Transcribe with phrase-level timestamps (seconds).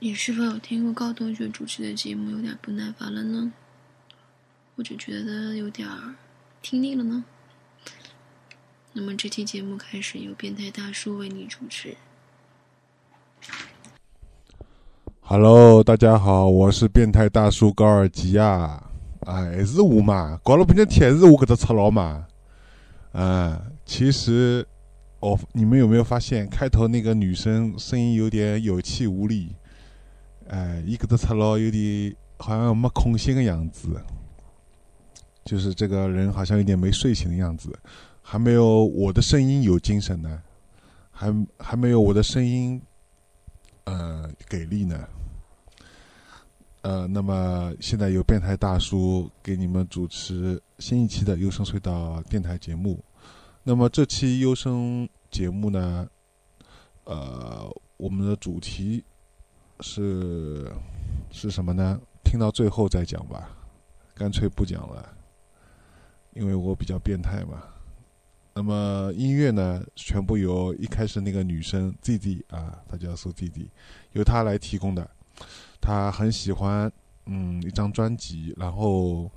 [0.00, 3.52] 你是否有听过高同学主持的节目有点不耐烦了呢？
[4.76, 5.88] 或者觉得有点
[6.60, 7.24] 听腻了呢？
[8.92, 11.96] 那么这期节目开始由变态大叔为你主持。
[15.20, 18.90] Hello，大家好，我是变态大叔高尔基啊！
[19.20, 22.26] 哎，还是我嘛，搞了半天天是我搿只赤佬嘛。
[23.12, 24.66] 啊，其实，
[25.20, 29.54] 哦，你们有没有发现开头那个女生声音有点有气无力？
[30.48, 34.00] 哎，伊搿只赤佬有点好像没空心的样子，
[35.44, 37.76] 就是这个人好像有点没睡醒的样子，
[38.22, 40.42] 还没有我的声音有精神呢，
[41.10, 42.80] 还还没有我的声音
[43.84, 45.08] 呃，给力呢。
[46.82, 53.02] 呃，那么现在由变态大叔给你们主持新一期的优声隧道电台节目。
[53.62, 56.06] 那么这期优声节目呢，
[57.04, 59.02] 呃，我们的主题
[59.86, 60.72] 是
[61.30, 62.00] 是什么呢？
[62.24, 63.50] 听到最后再讲吧，
[64.14, 65.14] 干脆不讲了，
[66.32, 67.62] 因为我比较变态嘛。
[68.54, 73.68] 那么音乐呢，全部由一开始那个女生 Z Z 啊，她叫苏 Z Z，
[74.12, 75.08] 由她来提供的。
[75.82, 76.90] 她很喜欢
[77.26, 79.30] 嗯一张专辑，然后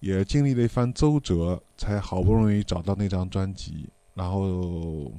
[0.00, 5.12] 也经历了一番周折，才好不容易找到那张专辑，然后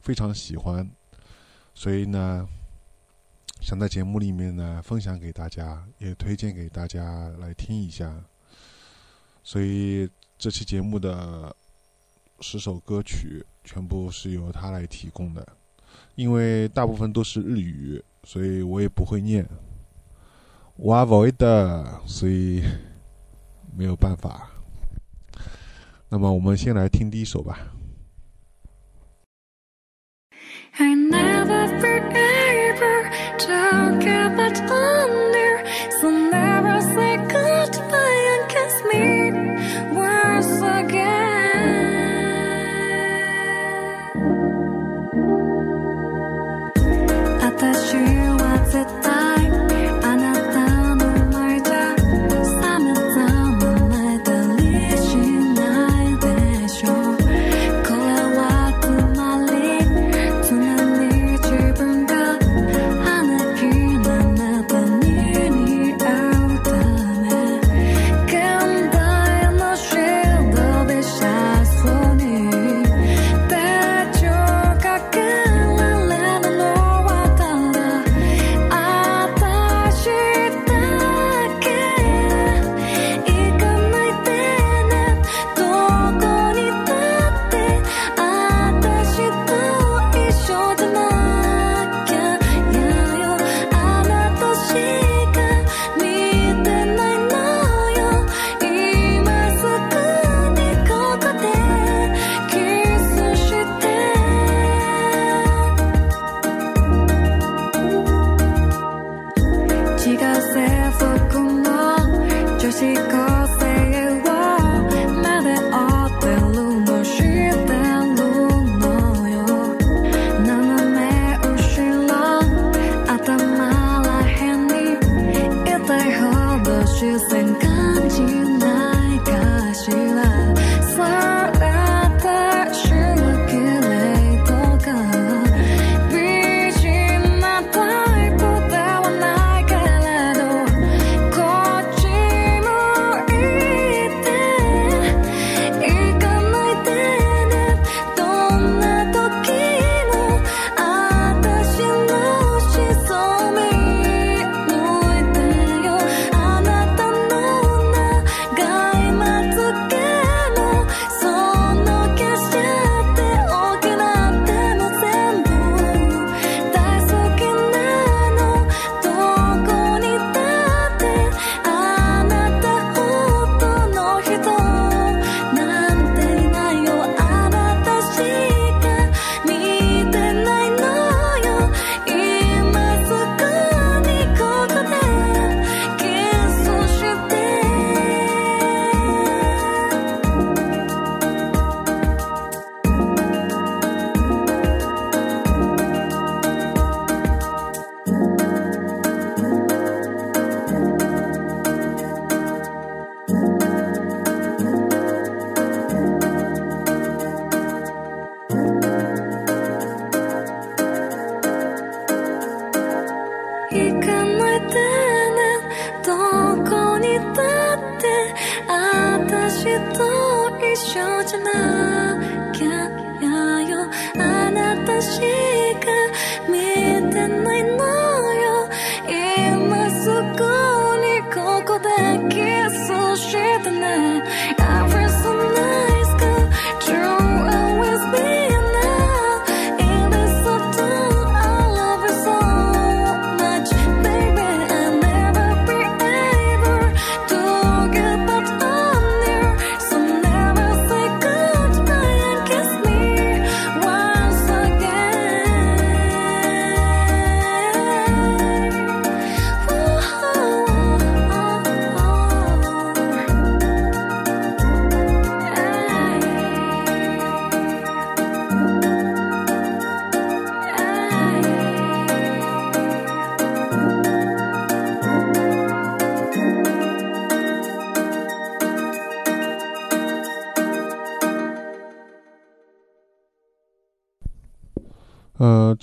[0.00, 0.90] 非常喜欢，
[1.74, 2.48] 所以呢，
[3.64, 8.22] 想在节目里面呢分享给大家，也推荐给大家来听一下。
[9.42, 10.06] 所以
[10.38, 11.56] 这期节目的。
[12.40, 15.46] 十首歌曲全部是由他来提供的，
[16.16, 19.48] 因为大部分都是日语，所以我也不会念，
[20.76, 22.62] 我也不会的，所以
[23.74, 24.50] 没有办法。
[26.08, 27.72] 那么我们先来听第一首吧。
[30.72, 31.80] I never
[32.74, 36.43] river, don't get much under.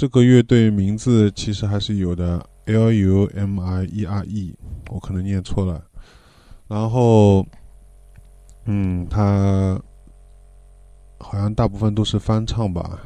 [0.02, 4.58] 这个乐队名字其实还是有的，L U M I E R E，
[4.90, 5.80] 我可能念错了。
[6.68, 7.46] 然后，
[8.66, 9.80] 嗯，他
[11.20, 13.00] 好像大部分都是翻唱吧。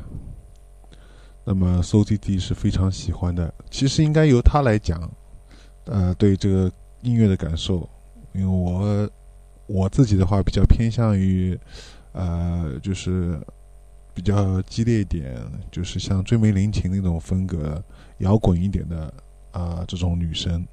[1.44, 4.97] 那么，SOTD 是非常喜欢的，其实应该由他来讲，
[5.88, 6.71] 呃，对这个
[7.01, 7.89] 音乐的感受，
[8.31, 9.09] 因为我
[9.68, 11.59] 我自己的话比较偏向于，
[12.13, 13.38] 呃，就是
[14.16, 15.36] 比较激烈一点，
[15.70, 17.84] 就是像追梅林琴那种风格，
[18.20, 19.14] 摇滚一点的
[19.52, 20.66] 啊、这种女生。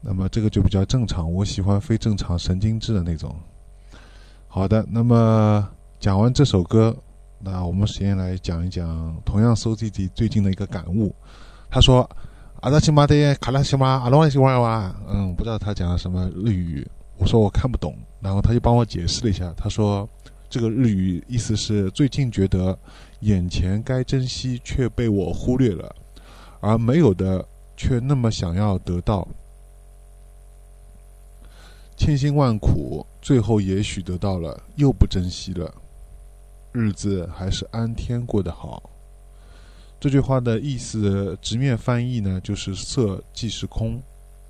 [0.00, 3.32] 那么这个就比较正常，我喜欢非正常、神经质的那种。
[4.48, 5.66] 好的，那么
[6.00, 6.94] 讲完这首歌，
[7.38, 11.14] 那我们先来讲一讲同样 So C D 最近的一个感悟。
[11.70, 12.08] 他说
[12.62, 16.84] ：“阿达西马的卡拉西马阿罗西瓦瓦。”嗯，不知道他讲了什么日语，
[17.16, 20.08] 我说我看不懂，然后他就帮我解释了一下，他说。
[20.50, 22.76] 这个日语意思是最近觉得
[23.20, 25.94] 眼前该珍惜却被我忽略了，
[26.58, 29.28] 而没有的却那么想要得到，
[31.96, 35.72] 千辛万苦，最后也许得到了，又不珍惜了，
[36.72, 38.90] 日子还是安天过得好。
[40.00, 44.02] 这句话的意思直面翻译呢，就是色即是空，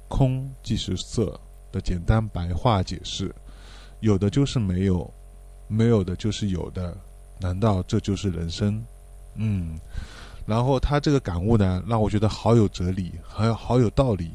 [0.08, 1.38] 空即是色
[1.70, 3.34] 的简单白话解释，
[4.00, 5.12] 有的就是没有。
[5.70, 6.96] 没有的就是有的，
[7.38, 8.84] 难道这就是人生？
[9.36, 9.78] 嗯，
[10.44, 14.32] 然后他这个感悟呢，让我觉得好有哲理，好有好有道理。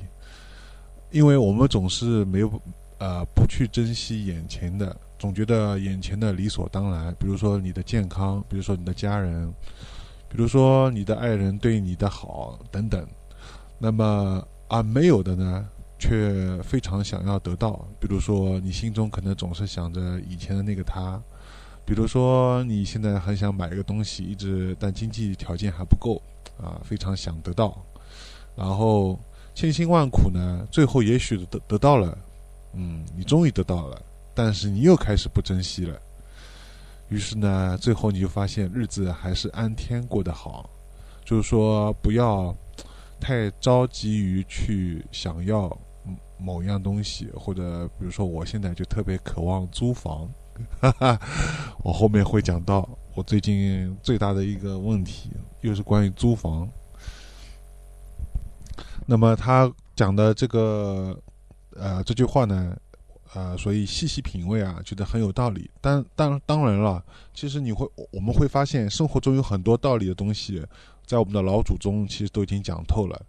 [1.12, 2.62] 因为我们总是没有
[2.98, 7.14] 呃不去珍惜眼前的，总觉得眼前的理所当然。
[7.20, 9.54] 比如说你的健康，比如说你的家人，
[10.30, 13.06] 比如说你的爱人对你的好等等。
[13.78, 15.68] 那么啊，没有的呢？
[16.07, 21.19] 却非常想要得到，比如说你心中可能总是想着以前的那个他，
[21.84, 26.22] 比如说你现在很想买一个东西，一直但经济条件还不够
[26.62, 27.84] 啊，非常想得到，
[28.56, 29.19] 然后
[29.56, 32.16] 千辛万苦呢，最后也许得得到了，
[32.74, 34.00] 嗯，你终于得到了，
[34.36, 36.00] 但是你又开始不珍惜了，
[37.10, 40.69] 于是呢，最后你就发现日子还是安天过得好，
[41.25, 42.56] 就是说不要
[43.19, 45.75] 太着急于去想要。
[46.37, 50.30] 某一样东西，或者比如说，我现在就特别渴望租房，
[50.81, 51.19] 哈哈，
[51.83, 56.69] 我后面会讲到我最近最大的一个问题，又是关于租房。
[59.07, 61.18] 那么他讲的这个
[61.75, 62.75] 呃这句话呢，
[63.33, 65.69] 呃，所以细细品味啊，觉得很有道理。
[65.80, 70.65] 但当当然了，其实你会我们会发现，生活中有很多道理的东西，
[71.06, 73.25] 在我们的老祖宗其实都已经讲透了，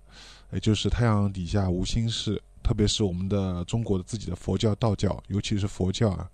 [0.52, 2.42] 也就是太阳底下无心事。
[2.66, 6.28] 特别是我们的中国的自己的佛教、道教，尤其是佛教啊，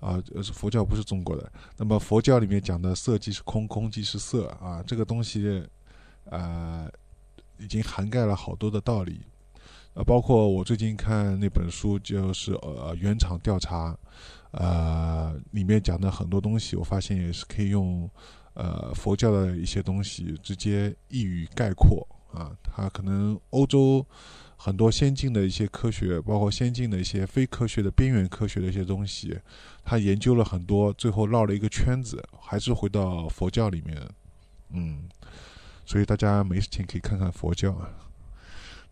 [0.00, 0.20] 啊，
[0.52, 1.52] 佛教不是中国的。
[1.76, 5.64] 那么佛教里面讲的色即是空，空即是色啊，这个东西，
[6.24, 6.90] 呃，
[7.56, 9.20] 已经涵盖了好多的道理。
[9.94, 13.96] 呃，包括我最近看那本书，就是呃原厂调查，
[14.50, 18.10] 呃，里面讲的很多东西，我发现也是可以用
[18.54, 22.50] 呃佛教的一些东西直接一语概括啊。
[22.60, 24.04] 它可能欧洲。
[24.62, 29.38] 很多先进的一些科学，包括先进的一些非科学的边缘科学的一些东西，
[29.82, 33.96] 他研究了很多，最后绕了一个圈子，还是回到佛教里面。
[34.68, 35.08] 嗯，
[35.86, 37.74] 所以大家没事情可以看看佛教。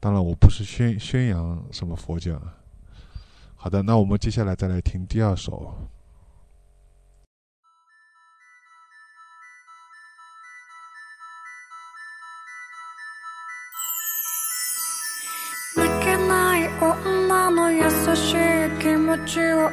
[0.00, 2.40] 当然，我不是宣宣扬什么佛教。
[3.54, 5.74] 好的，那我们接下来再来听第二首。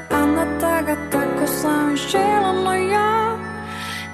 [0.09, 3.37] あなたがたくさん知らないよ。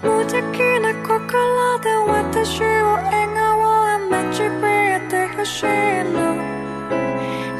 [0.03, 4.45] 無邪気な心で私を笑顔へ導
[4.97, 5.65] いてほしい
[6.13, 6.35] の。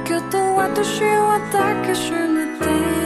[0.08, 3.01] 今日と私は抱きしめて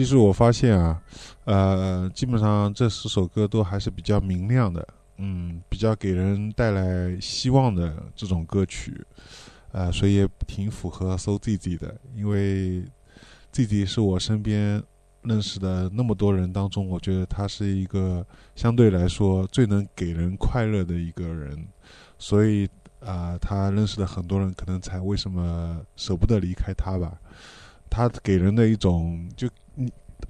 [0.00, 0.98] 其实我发现啊，
[1.44, 4.88] 呃，基本上这十首歌都还是比较明亮的，
[5.18, 9.04] 嗯，比较给人带来希望的这种歌曲，
[9.72, 12.82] 呃，所以也挺符合搜 ZZ 的，因为
[13.52, 14.82] ZZ 是我身边
[15.20, 18.26] 认识的那么多人当中，我觉得他是一个
[18.56, 21.68] 相对来说最能给人快乐的一个人，
[22.16, 22.66] 所以
[23.00, 27.20] 啊、他认识的很多人可能才为什么舍不得离开他吧。
[27.90, 29.46] 他给人的一种就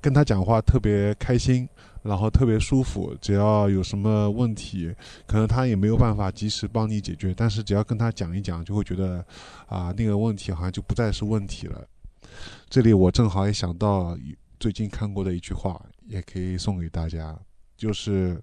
[0.00, 1.68] 跟他讲话特别开心，
[2.02, 3.16] 然后特别舒服。
[3.20, 4.94] 只要有什么问题，
[5.26, 9.24] 可能他也没有办法及时帮你解决，但是只要跟他讲一讲，就会觉得
[9.66, 11.86] 啊那个问题好像就不再是问题了。
[12.68, 14.16] 这里我正好也想到
[14.58, 17.38] 最近看过的一句话，也可以送给大家，
[17.76, 18.40] 就是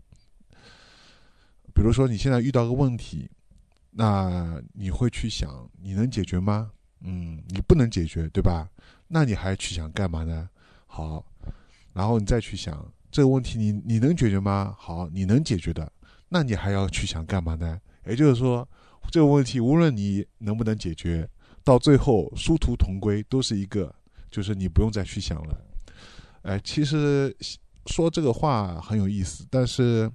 [1.74, 3.30] 比如说你现在遇到个问题，
[3.92, 6.72] 那你会去想你能解决吗？
[7.02, 8.68] 嗯，你不能解决，对吧？
[9.08, 10.50] 那你还去想干嘛呢？
[10.98, 11.24] 好，
[11.94, 14.76] 然后你再去想这个问题你，你能解决吗？
[14.80, 15.92] 好，你能解决的，
[16.28, 17.80] 那你还要去想干嘛呢？
[18.08, 18.68] 也就是说，
[19.12, 21.30] 这个问题无论你能不能解决，
[21.64, 23.94] 到最后殊途同归，都是一个，
[24.32, 25.56] 就是你不用再去想了。
[26.42, 27.36] 哎，其实
[27.86, 30.12] 说这个话很有意思，但是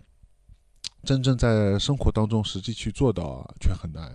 [1.05, 4.13] 真正在生活当中实际去做到却很难，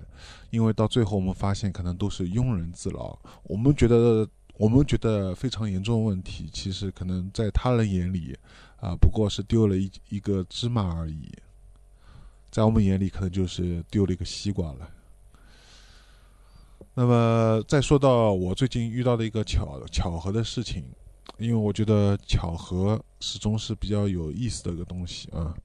[0.49, 3.17] 因为到最后我们发现可能都是庸人自扰。
[3.43, 8.37] 我们觉得我们觉得非常严重的问题，其实可能在他人眼里
[8.79, 11.31] 啊、不过是丢了一一个芝麻而已，
[12.51, 14.89] 在我们眼里可能就是丢了一个西瓜了。
[16.93, 20.83] 那么再说到我最近遇到的一个巧巧合的事情，
[21.37, 25.55] 因为我觉得巧合始终是比较有意思的一个东西啊。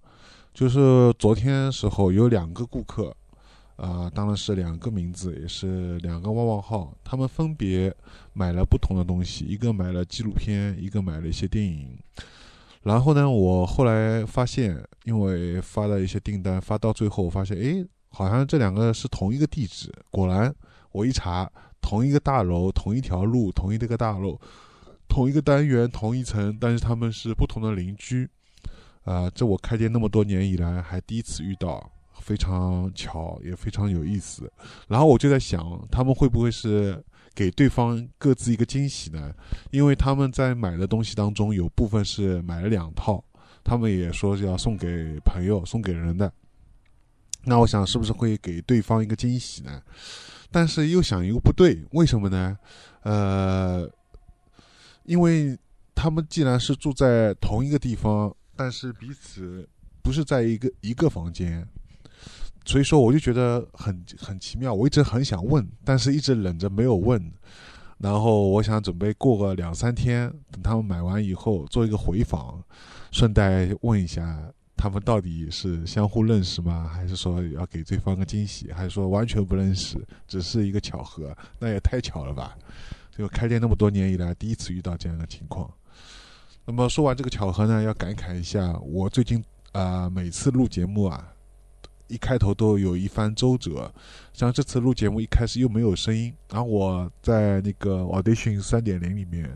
[0.53, 3.15] 就是昨天时候有两个顾客，
[3.77, 7.93] 啊、当然是两个名字，也是两个旺旺号，他们分别
[8.33, 11.99] 买了不同的东西，一个买了纪录片，一个买了一些电影。
[12.83, 19.93] 然后呢，我后来发现，因为发了一些订单，发到最后我发现，诶，好像这两个是同一个地址。
[20.11, 20.55] 果然，
[20.93, 21.51] 我一查，
[21.81, 24.39] 同一个大楼，同一条路，同一这个大楼，
[25.09, 28.29] 同一个单元，同一层，但是他们是不同的邻居。
[29.05, 34.51] 啊、这我开店那么多年以来还第一次遇到，非常巧，也非常有意思。
[34.89, 37.03] 然后我就在想，他们会不会是
[37.35, 39.35] 给对方各自一个惊喜呢？
[39.71, 43.23] 因为他们在买的东西当中有部分是买了两套，
[43.65, 46.33] 他们也说是要送给朋友、送给人的。
[47.45, 49.83] 那我想是不是会给对方一个惊喜呢？
[50.51, 52.57] 但是又想又不对，为什么呢？
[53.03, 53.91] 呃，
[55.05, 55.59] 因为
[55.95, 59.69] 他们既然是住在同一个地方，但是彼此
[60.03, 61.67] 不是在一个一个房间，
[62.65, 64.73] 所以说我就觉得很很奇妙。
[64.73, 67.33] 我一直很想问，但是一直忍着没有问。
[67.99, 72.63] 然后我想准备过个两三天，等他们买完以后做一个回访，
[73.13, 74.43] 顺带问一下
[74.77, 76.91] 他们到底是相互认识吗？
[76.93, 78.73] 还是说要给对方个惊喜？
[78.73, 81.33] 还是说完全不认识，只是一个巧合？
[81.61, 82.57] 那也太巧了吧！
[83.17, 85.71] 就开店那么多年以来，第一次遇到这样的情况。
[86.65, 91.33] 那么说完这个巧合呢，要感慨一下，我最近啊、每次录节目啊，
[92.13, 93.91] 一开头都有一番周折。
[94.35, 99.51] 像这次录节目一开始又没有声音，然后我在那个 Audition 三点零里面，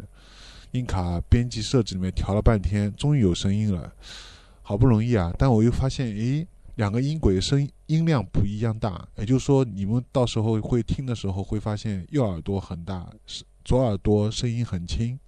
[0.73, 3.93] 音卡编辑设置里面调了半天，终于有声音了，
[4.63, 5.33] 好不容易啊！
[5.39, 6.47] 但我又发现，诶，
[6.77, 15.19] 两个音轨声音量不一样大，也就是说，你们到时候会听的时候会发现右耳朵很大，是左耳朵声音很轻。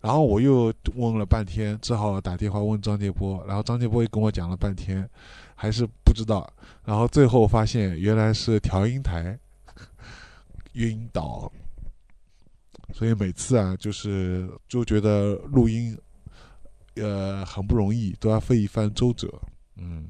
[0.00, 5.08] 然后我又问了半天，只好打电话问张建波，然后张建波也跟我讲了半天，
[5.60, 6.48] 还是不知道。
[6.84, 9.36] 然后最后发现原来是调音台
[10.74, 11.50] 晕倒，
[12.94, 15.98] 所以每次啊，就是就觉得录音，
[16.94, 19.28] 呃，很不容易，都要费一番周折，
[19.74, 20.08] 嗯，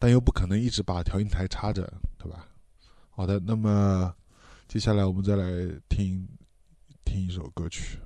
[0.00, 2.48] 但又不可能一直把调音台插着，对吧？
[3.10, 4.12] 好的，那么
[4.66, 5.44] 接下来我们再来
[5.88, 6.26] 听
[7.04, 7.98] 听一首歌曲。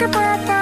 [0.00, 0.59] que pueda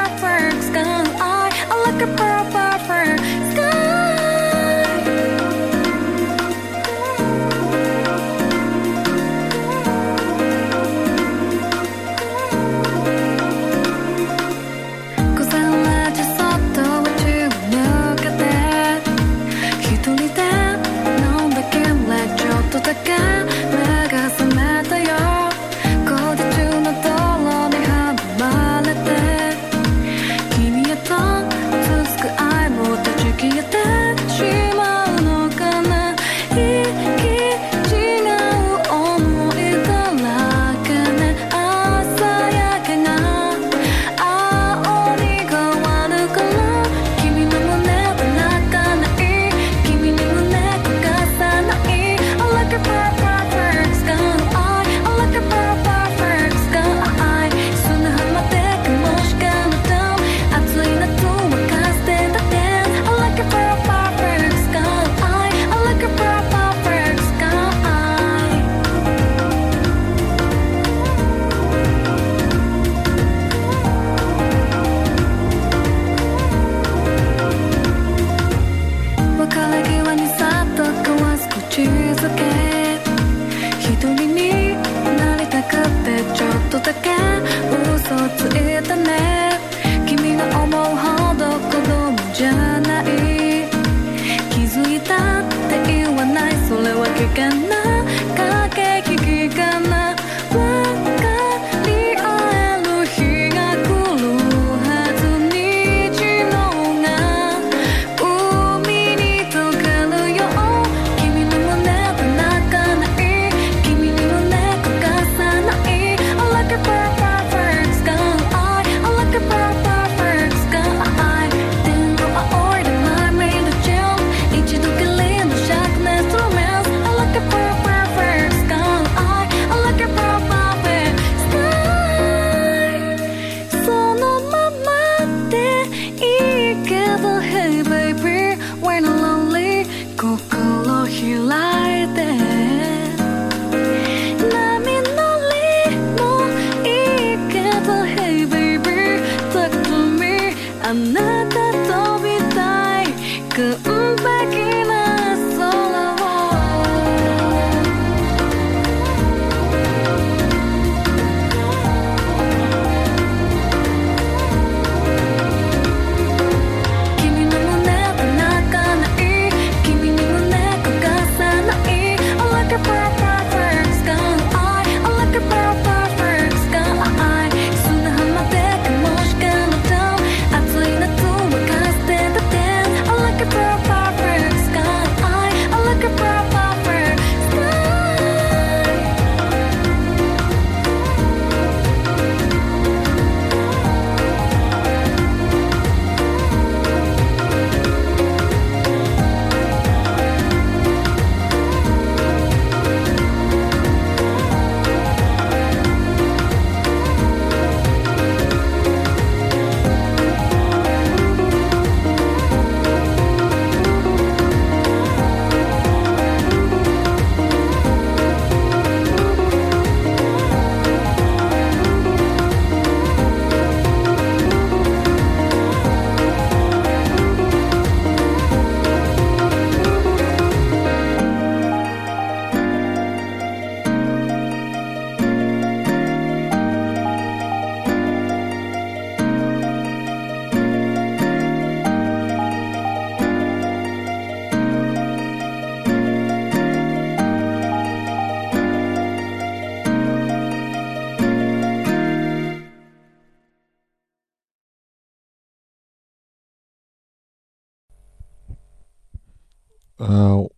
[259.98, 260.48] 呃，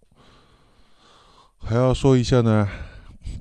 [1.57, 2.68] 还要说一下呢，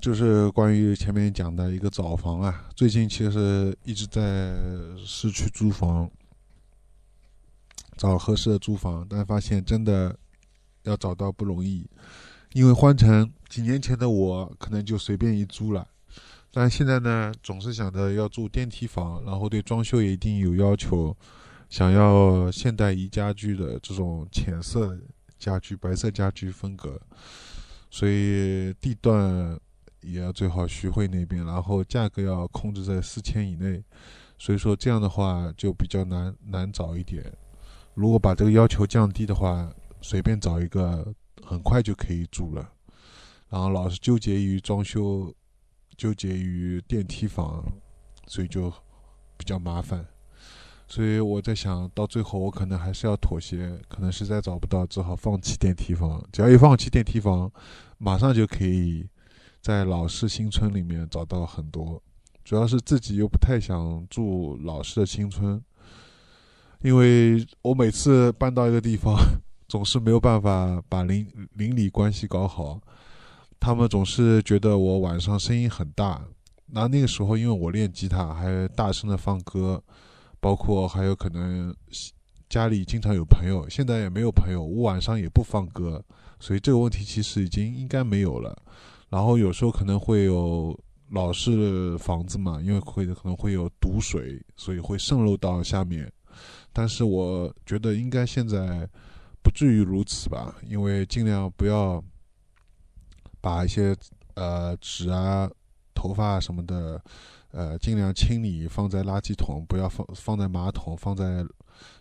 [0.02, 4.56] 就是关于前面讲的一个找房啊，最近其实一直在
[5.06, 6.10] 市区租房，
[7.98, 10.18] 找合适的租房，但发现真的
[10.84, 11.86] 要找到不容易，
[12.54, 15.86] 因为换成几年前的我，可能就随便一租了。
[16.54, 21.14] 但现在呢，总是想着要住电梯房，然后对装修也一定有要求，
[21.70, 24.98] 想要现代宜家居的这种浅色
[25.40, 27.02] 家居、白色家居风格，
[27.90, 29.60] 所以地段
[30.02, 33.84] 也要最好徐汇那边，然后价格要控制在四千以内，
[34.38, 37.24] 所以说这样的话就比较难难找一点。
[37.94, 41.12] 如果把这个要求降低的话，随便找一个
[41.44, 42.74] 很快就可以住了，
[43.48, 45.34] 然后老是纠结于装修。
[45.98, 47.62] 纠结于电梯房，
[48.26, 48.72] 所以就
[49.36, 50.08] 比较麻烦。
[50.92, 56.20] 所以我在想到最后，我可能还是要妥协，可能实在找不到，只好放弃电梯房。
[56.32, 57.50] 只要一放弃电梯房，
[58.00, 59.08] 马上就可以
[59.62, 62.02] 在老式新村里面找到很多。
[62.44, 65.64] 主要是自己又不太想住老式的新村，
[66.82, 69.16] 因为我每次搬到一个地方，
[69.68, 72.82] 总是没有办法把邻邻里关系搞好。
[73.60, 76.26] 他们总是觉得我晚上声音很大，
[76.66, 79.84] 那那个时候因为我练吉他，还大声的放歌，
[80.40, 81.76] 包括还有可能
[82.50, 86.04] 家里经常有朋友，现在也没有朋友，我晚上也不放歌，
[86.40, 88.56] 所以这个问题其实已经应该没有了。
[89.10, 90.78] 然后有时候可能会有
[91.12, 96.12] 老式房子嘛，因为会可能会有堵水，所以会渗漏到下面。
[96.72, 98.88] 但是我觉得应该现在
[99.42, 102.04] 不至于如此吧，因为尽量不要。
[103.42, 103.96] 把一些
[104.34, 105.50] 呃纸啊、
[105.96, 107.02] 头发什么的，
[107.52, 111.44] 呃，尽量清理放在垃圾桶，不要放放在马桶、放在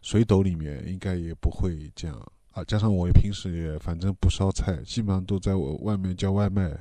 [0.03, 2.63] 水斗里面，应该也不会这样啊。
[2.65, 6.77] 加上我平时也反正不烧菜，基本上都在我外面叫外卖，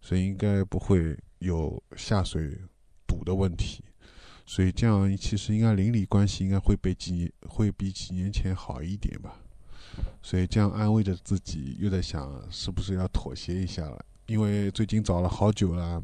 [0.00, 2.56] 所以应该不会有下水
[3.06, 3.84] 堵的问题。
[4.46, 9.36] 所以这样其实应该邻里关系应该会比几会比几年前好一点吧。
[10.22, 14.04] 所以这样安慰着自己，又在想是不是要妥协一下了？
[14.26, 16.02] 因为最近找了好久了，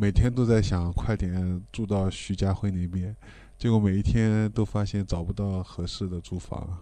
[0.00, 3.16] 每天都在想快点住到徐家汇那边，
[3.58, 6.78] 结果每一天都发现找不到合适的住房。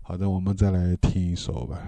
[0.00, 1.86] 好的，我们再来听一首吧。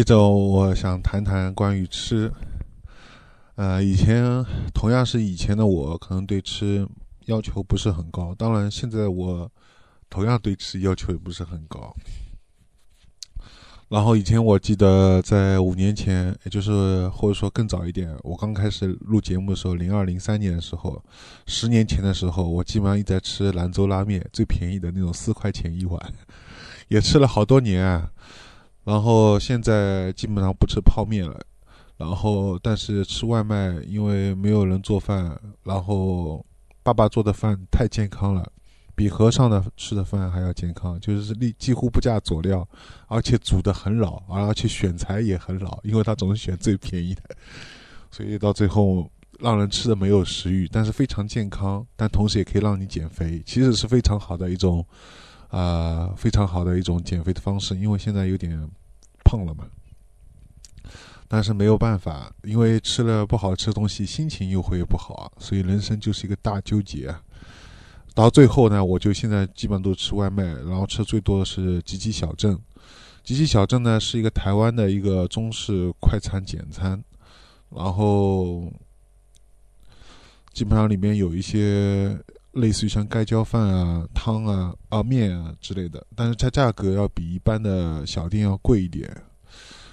[0.00, 2.32] 接着我想谈谈关于吃。
[3.56, 6.88] 呃，以前同样是以前的我，可能对吃
[7.26, 8.34] 要求不是很高。
[8.34, 9.52] 当然，现在我
[10.08, 11.94] 同样对吃要求也不是很高。
[13.90, 21.04] 然后以前我记得在五年前，也就是或者说更早一点，我刚开始录节目的时候，零二零三年的时候，
[21.44, 26.00] 十年前的时候，我基本上一直在吃兰州拉面，最便宜的那种四块钱一碗，
[26.88, 28.10] 也吃了好多年啊。
[28.84, 31.38] 然后现在基本上不吃泡面了，
[31.96, 36.44] 然后但是吃外卖，因为没有人做饭，然后
[36.82, 38.50] 爸爸做的饭太健康了。
[38.92, 42.68] 比和尚的吃的饭还要健康，就是几几乎不加佐料，
[43.06, 47.22] 而且煮的很老，而且选材也很老，因为他总是选最便宜的，
[48.10, 54.84] 所以到最后让人吃的没有食欲，但是非常健康，但同时也可以让你减肥，其实是非常好的一种，
[55.50, 58.68] 啊，非常好的一种减肥的方式，因为现在有点
[59.24, 59.64] 胖了嘛，
[61.28, 67.14] 但是没有办法，因为吃了不好吃的东西，心情又会不好，所以人生就是一个大纠结。
[68.14, 72.58] 到最后呢，我就现在基本都吃外卖，然后吃最多的是吉吉小镇。
[73.22, 77.02] 吉吉小镇呢是一个台湾的一个中式快餐简餐，
[77.70, 78.72] 然后
[80.52, 82.18] 基本上里面有一些
[82.52, 89.08] 类似于像盖浇饭啊、汤啊、啊面啊之类的，但是它价格要比一般的小店要贵一点。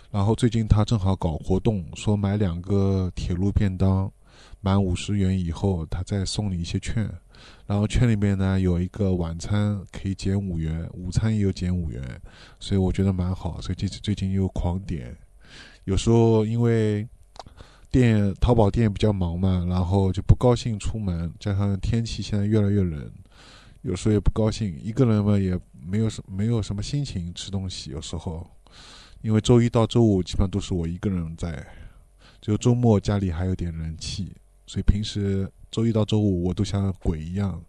[0.10, 4.12] 然后最近他正好搞活动，说买两个铁路便当，
[4.62, 7.08] 满五十元以后，他再送你一些券。
[7.68, 12.02] 然后券里面呢有一个晚餐可以减五元，午餐也有减五元，
[12.58, 13.62] 所以我觉得蛮好。
[13.62, 15.16] 所以这次最近又狂点，
[15.84, 17.08] 有时候因为
[17.92, 23.12] 店淘宝店比较忙嘛，然后就不高兴出门，加上天气现在越来越冷，
[23.82, 27.92] 有时候也不高兴，一个人嘛也没有什没有什么心情吃东西。
[27.92, 28.46] 有时候
[29.22, 31.66] 因为周一到周五基本上都是我一个人在，
[32.42, 34.32] 就周末家里还有点人气，
[34.66, 35.52] 所以平时。
[35.70, 37.62] 周一到周五，我都像鬼一样，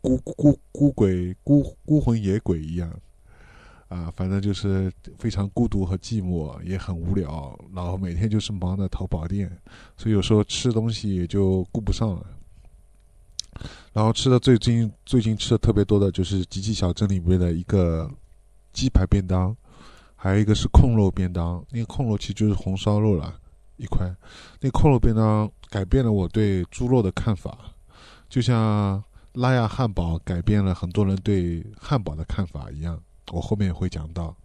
[0.00, 2.92] 孤孤孤鬼孤孤魂野鬼一样，
[3.90, 7.58] 啊，反正就是非常孤独和寂寞，也很无聊。
[7.74, 9.50] 然后每天就是忙着淘宝店，
[9.96, 12.24] 所以有时候吃东西也就顾不上了。
[13.92, 18.08] 然后吃的最近最近吃的特别多的就是吉吉小镇里面的一个
[18.72, 19.54] 鸡排便当，
[20.14, 21.60] 还有一个是控肉便当。
[21.70, 23.36] 那个控肉其实就是红烧肉了。
[23.76, 24.14] 一块，
[24.60, 27.58] 那控肉便当改变了我对猪肉的看法，
[28.28, 33.02] 就像拉亚汉堡改变了很多人对汉堡的看法一样。
[33.32, 34.36] 我后面也会讲到。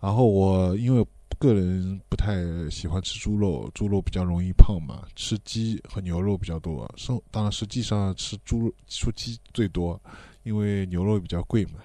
[0.00, 1.06] 然后我因为
[1.38, 2.36] 个人不太
[2.70, 6.92] 喜欢吃猪肉，猪肉比较容易胖嘛，吃鸡和牛肉比较多。
[6.96, 10.00] 生当然实际上吃猪吃鸡最多，
[10.42, 11.80] 因为牛肉比较贵嘛。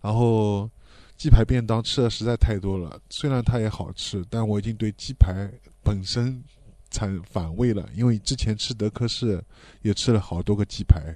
[0.00, 0.70] 然后
[1.16, 5.50] 鸡排便当吃的实在太多了，虽然它也好吃，但我已经对鸡排。
[5.82, 6.42] 本身
[6.90, 9.44] 产反胃了，因为之前吃德克士
[9.82, 11.14] 也吃了好多个鸡排，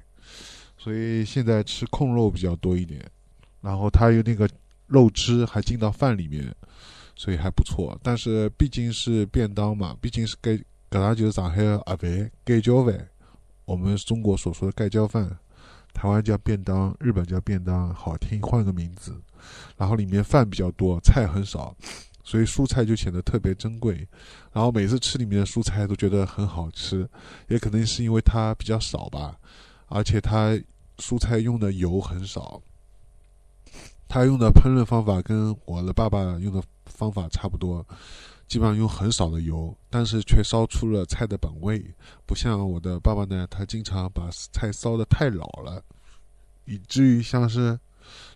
[0.76, 3.02] 所以现在吃控肉比较多一点。
[3.60, 4.48] 然后它有那个
[4.86, 6.54] 肉汁还进到饭里面，
[7.16, 7.98] 所以还不错。
[8.02, 10.52] 但是毕竟是便当嘛，毕竟是盖，
[10.90, 13.08] 搿拉就是上海的盒饭盖浇饭，
[13.64, 15.28] 我们中国所说的盖浇饭，
[15.92, 19.14] 台湾叫便当，日本叫便当，好听换个名字。
[19.76, 21.76] 然后里面饭比较多，菜很少。
[22.24, 24.06] 所以蔬菜就显得特别珍贵，
[24.52, 27.08] 然后每次吃里面的蔬菜都觉得很好吃，
[27.48, 29.34] 也可能是因为它比较少吧，
[29.86, 30.50] 而且它
[30.98, 32.60] 蔬菜用的油很少，
[34.08, 37.86] 他用的烹饪方法跟我的爸爸用的方法差不多，
[38.46, 41.94] 基本上用很少的油，但是却烧出了菜的本味，
[42.24, 45.82] 不像我的爸爸呢，他经常把菜烧的太老了，
[46.64, 47.78] 以至于像是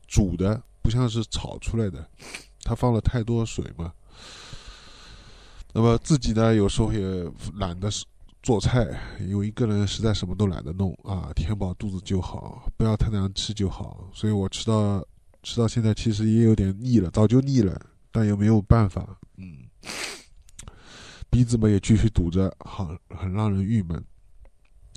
[0.06, 2.06] 煮的，不像是炒出来的。
[2.62, 3.92] 他放了太多水嘛，
[5.72, 7.00] 那么自己呢，有时候也
[7.54, 7.90] 懒得
[8.42, 8.86] 做菜，
[9.20, 14.08] 因为一个人实在什么都懒得弄啊，填饱肚子就好，不要太难吃就好。
[14.12, 15.04] 所以我吃到
[15.42, 19.68] 吃到现在，其实也有点腻了，早就腻了，但又没有办法，嗯，
[21.28, 24.02] 鼻子嘛也继续堵着，很很让人郁闷。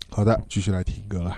[0.09, 1.35] 好的，继续来听歌了。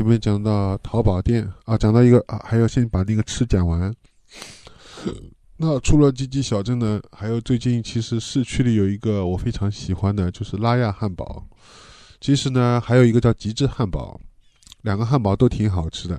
[0.00, 3.94] 前面讲到淘宝店啊，讲到一个啊，还要先把那个吃讲完。
[5.58, 11.46] 那除了吉吉小镇呢，还有最近其实市区里有一个我非常喜欢的，就是拉亚汉堡。
[12.18, 14.18] 其实呢，还有一个叫极致汉堡，
[14.80, 16.18] 两个汉堡都挺好吃的。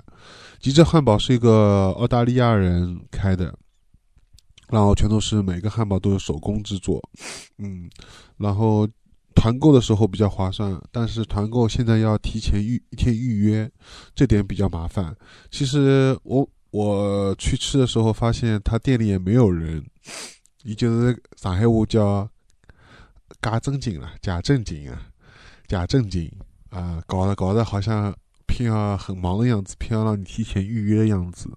[0.59, 3.51] 极致汉堡是一个澳大利亚人开的，
[4.69, 7.01] 然后全都是每个汉堡都是手工制作，
[7.57, 7.89] 嗯，
[8.37, 8.87] 然后
[9.35, 13.71] 团购的时候比较划算，但是团购现在要提前预一天预约，
[14.13, 15.15] 这点比较麻烦。
[15.49, 19.83] 其实我我去吃的时候发现他店里也没有人，
[20.63, 22.29] 也就是上海话叫
[23.41, 25.01] 假正经了，假正经啊，
[25.67, 26.31] 假正经
[26.69, 28.15] 啊，搞得搞得好像
[28.47, 31.49] 偏要很忙的样子，偏要让你提前预约的样子。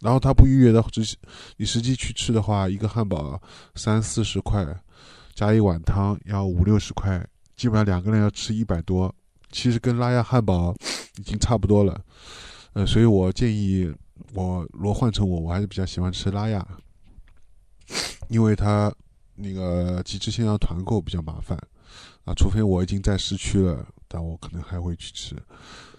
[0.00, 1.16] 然后他不预约的，只
[1.56, 3.40] 你实际去吃的话，一个汉堡
[3.76, 4.66] 三四十块，
[5.34, 7.24] 加一碗汤要五六十块，
[7.56, 9.14] 基本上两个人要吃一百多。
[9.50, 10.74] 其实跟拉亚汉堡
[11.18, 12.00] 已经差不多了，
[12.72, 13.92] 呃，所以我建议
[14.32, 16.66] 我如果换成我，我还是比较喜欢吃拉亚，
[18.28, 18.90] 因为它
[19.34, 21.58] 那个极致线上团购比较麻烦
[22.24, 25.36] 啊，除非我已经在市区了，但我可能还会去吃。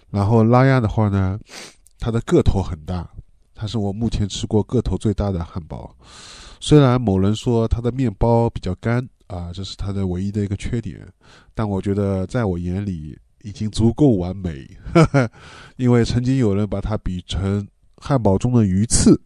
[0.10, 1.40] 然后拉亚的话呢，
[2.00, 3.08] 它的个头很大，
[3.54, 5.96] 它是我目前吃过个头最大的汉堡。
[6.60, 11.02] 虽然某人说它的面包比较干啊，这是它的唯一的一个缺点，
[11.56, 14.68] 但我觉得在我眼里已经足够完美。
[15.78, 17.68] 因为曾经有人把它比成
[17.98, 19.20] 汉堡中的鱼刺，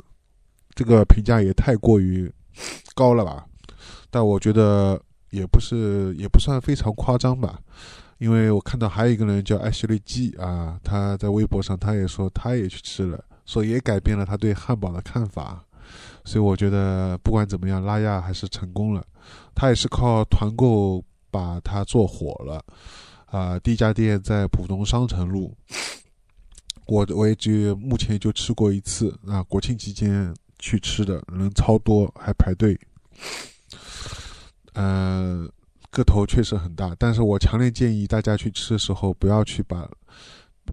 [0.74, 2.32] 这个评价也太过于
[2.96, 3.46] 高了吧？
[4.10, 4.98] 但我觉得
[5.32, 7.60] 也不是，也不算非常夸张吧。
[8.20, 15.64] 因为我看到还有一个人叫艾希利基啊，他在微博上他也说他也去吃了，说也改变了他对汉堡的看法。
[16.28, 19.02] 所以我觉得不管怎么样，拉亚还是成功了。
[19.56, 21.02] 他也是靠团购
[21.32, 22.62] 把它做火了。
[23.28, 25.56] 啊，第一家店在浦东商城路，
[26.86, 32.78] 我我也就目前就吃过一次啊，国庆期间去吃的，人超多，还排队。
[34.74, 35.50] 嗯、
[35.90, 39.90] 个头确实很大，但是我强烈建议大家去吃的时候，不要去把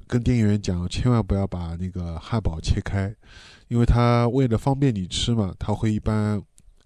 [0.07, 3.14] 跟店员讲，千万不要把那个汉堡切开，
[3.68, 6.42] 因为他为了方便你吃嘛，他会一般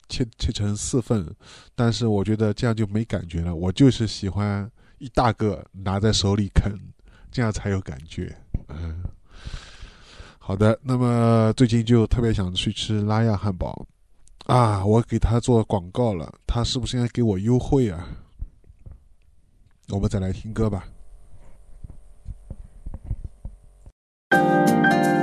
[0.08, 1.34] 切切成四份，
[1.74, 3.54] 但是我觉得这样就没感觉了。
[3.54, 6.72] 我就是喜欢一大个拿在手里啃，
[7.30, 8.34] 这样才有感觉。
[8.68, 9.02] 嗯，
[10.38, 13.86] 好的，那么最近就特别想去吃拉亚汉堡
[14.46, 18.08] 啊，我给他做广告了，他是不是应该给我优惠啊？
[19.90, 20.86] 我们再来听歌吧。
[24.30, 25.17] 雨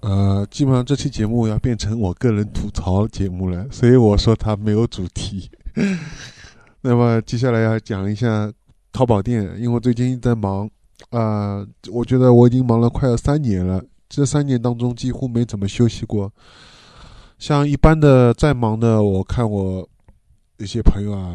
[0.00, 5.50] 呃，基本上这期节目要变成我个人吐槽节目了，所以我说它没有主题。
[6.80, 8.50] 那么接下来要讲一下
[8.92, 10.68] 淘宝店，因为我最近在忙，
[11.10, 16.32] 啊、我觉得我已经忙了快要三年了，这三年当中几乎没怎么休息过。
[17.38, 19.86] 像一般的再忙的，我看我
[20.56, 21.34] 有些朋友啊，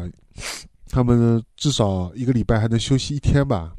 [0.90, 3.72] 他们至少一个礼拜还能休息一天吧。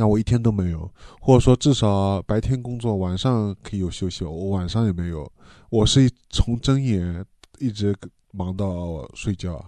[0.00, 0.88] 那我一天都没有，
[1.20, 5.28] 或者说至少白天工作，晚上可以有休息，我晚上也没有。
[5.70, 7.24] 我是从睁眼
[7.58, 7.92] 一直
[8.30, 9.60] 忙到睡觉。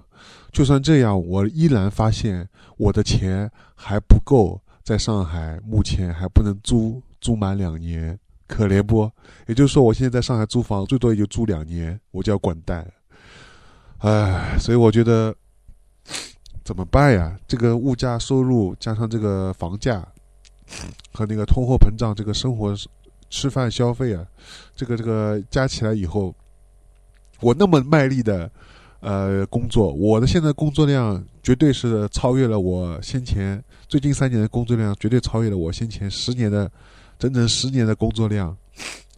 [0.53, 8.17] 就算这样，我依然发现我的钱还不够，在上海目前还不能租租满两年，
[8.47, 9.11] 可怜不？
[9.49, 12.89] 也就是说，我现在在上海租房，最多也就租两年，我就要滚蛋。
[13.99, 15.35] 唉，所以我觉得
[16.63, 17.37] 怎么办呀？
[17.49, 20.07] 这个物价收入加上这个房价
[21.13, 22.75] 和那个通货膨胀，这个生活
[23.29, 24.25] 吃饭消费啊，
[24.75, 26.35] 这个这个加起来以后，
[27.41, 28.51] 我那么卖力的
[29.01, 36.71] 呃工作，我的现在工作量绝对是超越了我先前最近三年的工作量，绝对超越了我先前十年的
[37.19, 38.57] 整整十年的工作量。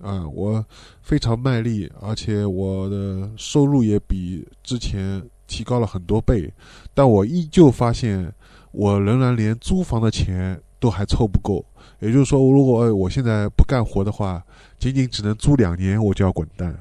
[0.00, 0.64] 啊，我
[1.00, 6.52] 非常卖力，而且我的收入也比之前提高了很多倍，
[6.92, 8.34] 但我依旧发现，
[8.72, 11.64] 我仍然连租房的钱都还凑不够。
[12.00, 14.42] 也就是说，如果我现在不干活的话，
[14.76, 16.76] 仅仅只能租两年，我就要滚蛋。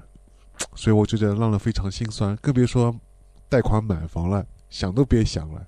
[0.76, 2.94] 所以我觉得让人非常心酸，更别说
[3.48, 5.62] 贷款买房了，想都别想了。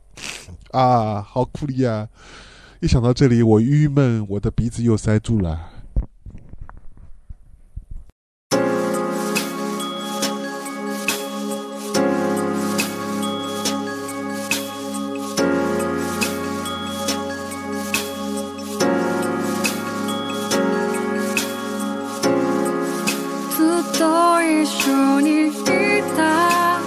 [0.72, 2.08] 啊，好苦力啊！
[2.82, 5.70] 一想到这里，我郁闷，我的鼻子又塞住了。
[24.64, 26.80] Лишені віта,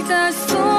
[0.10, 0.78] the storm.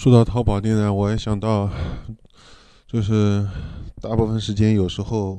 [0.00, 1.70] 说到淘宝店呢，我也想到，
[2.86, 3.46] 就是
[4.00, 5.38] 大部分时间有时候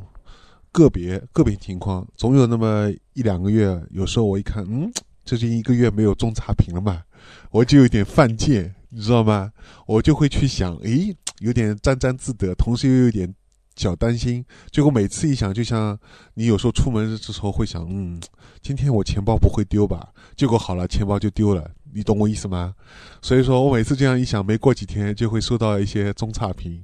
[0.71, 4.93] 个别个别情况，总有那么一两个月，有时候我一看，嗯，
[5.25, 7.01] 最近一个月没有中差评了嘛，
[7.49, 9.51] 我就有点犯贱，你知道吗？
[9.87, 13.33] 我就会去想，诶，有点沾沾自得，同时又有点
[13.77, 14.45] 小担心。
[14.71, 15.97] 结果每次一想，就像
[16.35, 18.21] 你有时候出门的时候会想，嗯，
[18.61, 20.09] 今天我钱包不会丢吧？
[20.37, 21.67] 结果好了，钱包就丢了。
[21.93, 22.73] 你懂我意思吗？
[23.21, 26.83] 所以说我每次这样一想，没过几天就会收到一些中差评，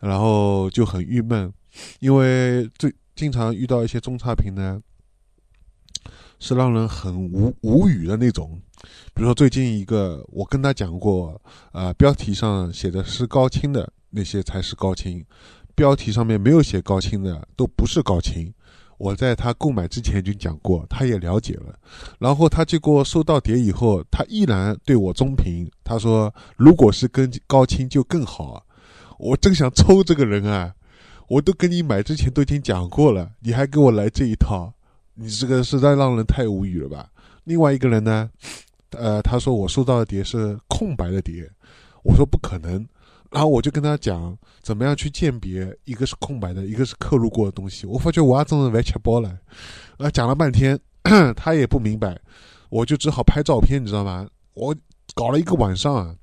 [0.00, 1.52] 然后就很郁闷，
[2.00, 4.80] 因为最经常遇到一些中差评呢，
[6.38, 8.60] 是让人很无无语的那种。
[9.14, 11.40] 比如说最近一个，我跟他讲过，
[11.72, 15.24] 啊、标题上写的是高清的那些才是高清，
[15.74, 18.52] 标题上面没有写高清的都不是高清。
[18.98, 21.78] 我在他购买之前就讲过，他也了解了。
[22.18, 25.70] 然后他结果收到碟以后，他依然对我中评。
[25.82, 28.64] 他说：“如果是跟高清就更好！”
[29.18, 30.74] 我真想抽这个人啊！
[31.28, 34.72] 我都跟你买之前都已经讲过了，你还给我来这一套，
[35.14, 37.08] 你这个实在让人太无语了吧？
[37.44, 38.28] 另外一个人呢，
[38.90, 41.50] 呃，他说我收到的碟是空白的碟，
[42.02, 42.86] 我说不可能。
[43.34, 47.84] 然后我就跟他讲怎么样去鉴别一个是空白的，一个是刻录过的东西。
[47.84, 49.36] 我发觉我还真是玩吃包了，
[49.98, 50.78] 啊，讲了半天
[51.34, 52.16] 他也不明白，
[52.70, 54.24] 我就只好拍照片，你知道吗？
[54.54, 54.72] 我
[55.16, 56.14] 搞了一个晚上啊，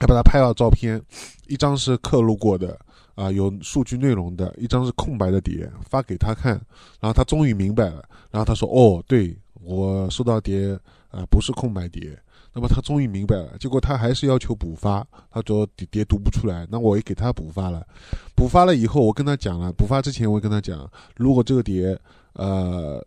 [0.00, 1.00] 还把他拍了照片，
[1.46, 2.76] 一张是刻录过的
[3.14, 6.54] 啊，有数据内容的，一张是空白的碟，发给他看，
[6.98, 8.02] 然后他终于明白了，
[8.32, 10.76] 然后他说：“哦，对我收到碟
[11.10, 12.20] 啊，不是空白碟。”
[12.58, 17.86] 那么他终于明白了，结果他还是要求补发，他说碟碟读不出来，那我也给他补发了。
[18.34, 21.96] 补发了以后，我跟他讲了，补发之前我跟他讲，如果这个碟
[22.32, 23.00] 呃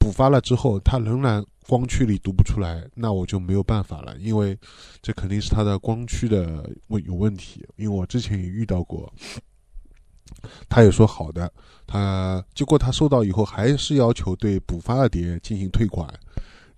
[0.00, 4.58] 补发了之后，他仍然光驱里读不出来，那我就没有办法了，因为
[5.00, 9.12] 这肯定是他的光驱的问有问题，因为我之前也遇到过。
[10.68, 11.48] 他也说好的，
[11.86, 16.12] 他结果他收到以后还是要求对补发的碟进行退款。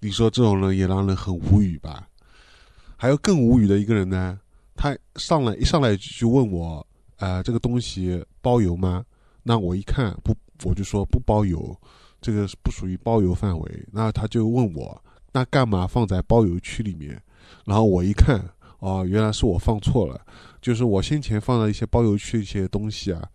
[0.05, 2.07] 你说这种人也让人很无语吧？
[2.95, 4.39] 还有更无语的一个人呢，
[4.77, 6.87] 他上来一上来就问我，
[7.17, 9.03] 呃，这个东西包邮吗？
[9.43, 10.37] 那我一看不，
[10.69, 11.75] 我就说不包邮，
[12.21, 13.87] 这个不属于包邮范围。
[13.91, 15.03] 那他就问我，
[15.33, 17.19] 那干嘛放在包邮区里面？
[17.65, 18.45] 然后我一看，
[18.81, 20.21] 哦，原来是我放错了，
[20.61, 23.27] 就是我先前放的一些包邮区一些东西啊，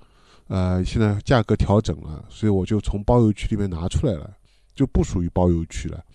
[0.49, 4.31] 呃，现在价格调整了，所以我就从包邮区里面拿出来了，
[4.75, 6.05] 就不属于包邮区了。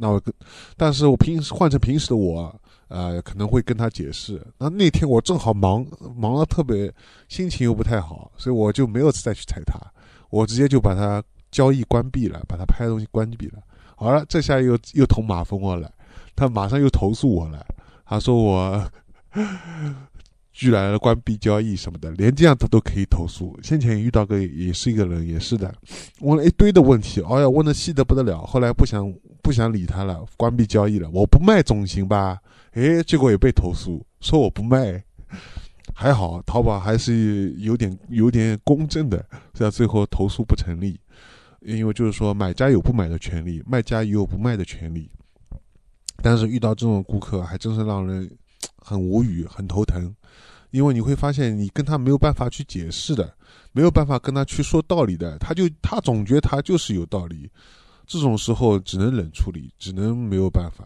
[0.00, 0.32] 那我跟，
[0.76, 2.52] 但是我平时换成平时的我，
[2.88, 4.40] 呃，可能会跟他解释。
[4.56, 5.86] 那那天我正好忙，
[6.16, 6.90] 忙得特别，
[7.28, 9.78] 心情又不太好，所以我就没有再去踩他，
[10.30, 13.58] 我直接就把他交易关闭了，把他拍的东西关闭了。
[13.94, 15.92] 好了，这下又又捅马蜂窝了，
[16.34, 17.62] 他马上又投诉我了，
[18.06, 18.90] 他说我
[20.52, 23.58] 居然关闭交易什么的，连这样他都可以投诉。
[23.62, 25.72] 先前遇到个也是一个人，也是的，
[26.20, 28.42] 问了一堆的问题，哎呀，问的细的不得了。
[28.42, 29.10] 后来不想
[29.42, 31.08] 不想理他了，关闭交易了。
[31.10, 32.38] 我不卖总行吧？
[32.72, 35.02] 诶，结果也被投诉，说我不卖。
[35.92, 39.22] 还好淘宝还是有点有点公正的，
[39.52, 40.98] 这样最后投诉不成立。
[41.60, 45.10] 因为就是说，买家有不买的权利，卖家也有不卖的权利。
[46.22, 48.30] 但是遇到这种顾客，还真是让人
[48.76, 50.14] 很无语、很头疼。
[50.70, 53.34] 因为你会发现，你跟他没有办法去解释的，
[53.72, 57.50] 没有办法跟他去说道理的，他就他总觉得他就是有道理。
[58.10, 60.84] 这种时候只能冷处理，只能没有办法。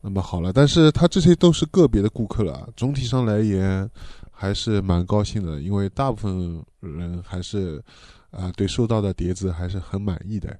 [0.00, 3.88] 那么好了，但是他这些都是个别的顾客了，总体上来言
[4.30, 7.84] 还是蛮高兴的，因为大部分人还是
[8.30, 10.58] 啊、对收到的碟子还是很满意的。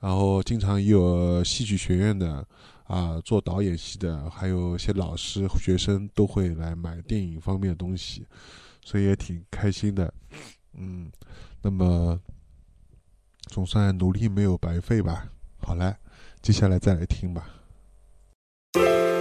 [0.00, 2.42] 然后经常也有戏剧学院的
[2.84, 8.26] 啊、做导演系的，还有一些老师、学生都会来买电影方面的东西，
[8.82, 10.10] 所以也挺开心的。
[10.72, 11.12] 嗯，
[11.60, 12.18] 那么
[13.52, 15.26] 总算努力没有白费吧。
[15.58, 15.94] 好了，
[16.40, 17.46] 接下来再来听吧。「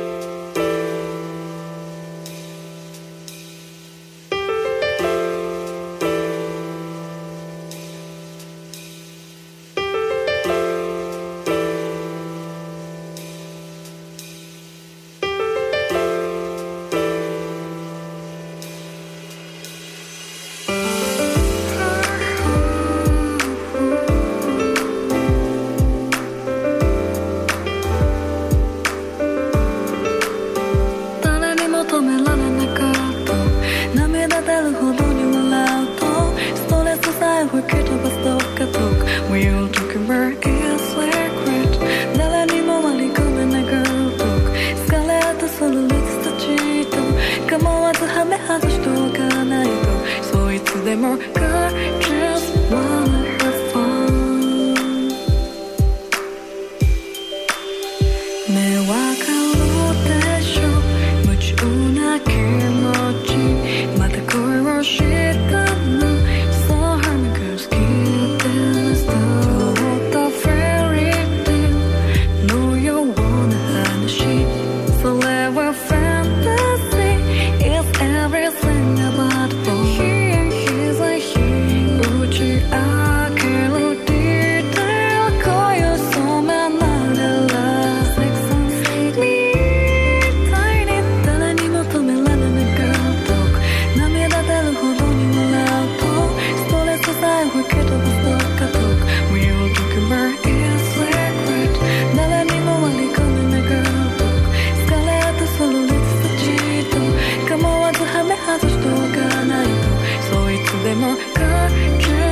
[110.91, 111.69] でもか
[111.99, 112.30] け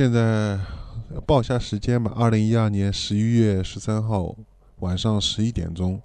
[0.00, 0.58] 现在
[1.26, 4.34] 报一下时间吧，二零一二年十一月十三号
[4.78, 6.00] 晚上十一点钟。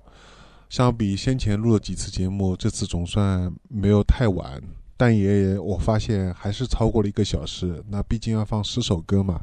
[0.67, 4.61] 相比先前录了几次节目，这次总算没有太晚，
[4.97, 7.81] 但也我发现还是超过了一个小时。
[7.87, 9.39] 那毕竟要放十首歌嘛，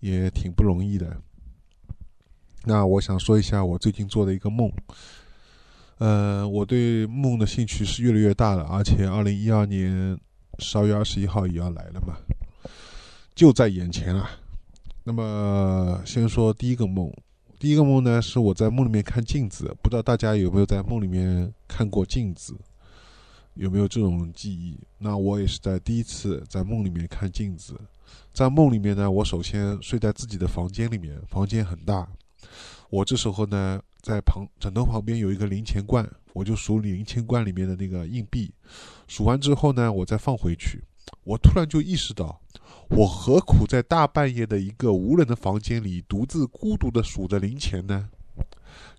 [0.00, 1.16] 也挺不容易的。
[2.64, 4.72] 那我想说一下我最近做的一个梦。
[5.98, 10.18] 呃，我对梦的兴趣是越来越大了，而且二零一二年
[10.58, 12.16] 十二月二十一号也要来了嘛，
[13.34, 14.30] 就在眼前啊。
[15.04, 17.12] 那么先说第一个梦，
[17.58, 22.54] 第一个梦呢是我在梦里面看镜子，不知道大家有没有在梦里面看过镜子，
[23.54, 24.78] 有没有这种记忆？
[24.98, 27.80] 那我也是在第一次在梦里面看镜子，
[28.32, 32.08] 在梦里面呢，我首先睡在自己的房间里面，房间很大，
[32.90, 33.80] 我这时候呢。
[34.02, 38.52] 在旁枕头旁边有一个零钱罐，我就数零钱罐里面的那个硬币，
[39.06, 40.82] 数完之后呢，我再放回去。
[41.22, 42.40] 我突然就意识到，
[42.94, 48.10] 我何苦在大半夜的一个无人的房间里独自孤独的数着零钱呢？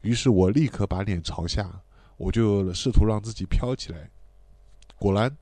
[0.01, 1.81] 于是我立刻把脸朝下，
[2.17, 4.09] 我就试图让自己飘起来。
[4.97, 5.37] 果然，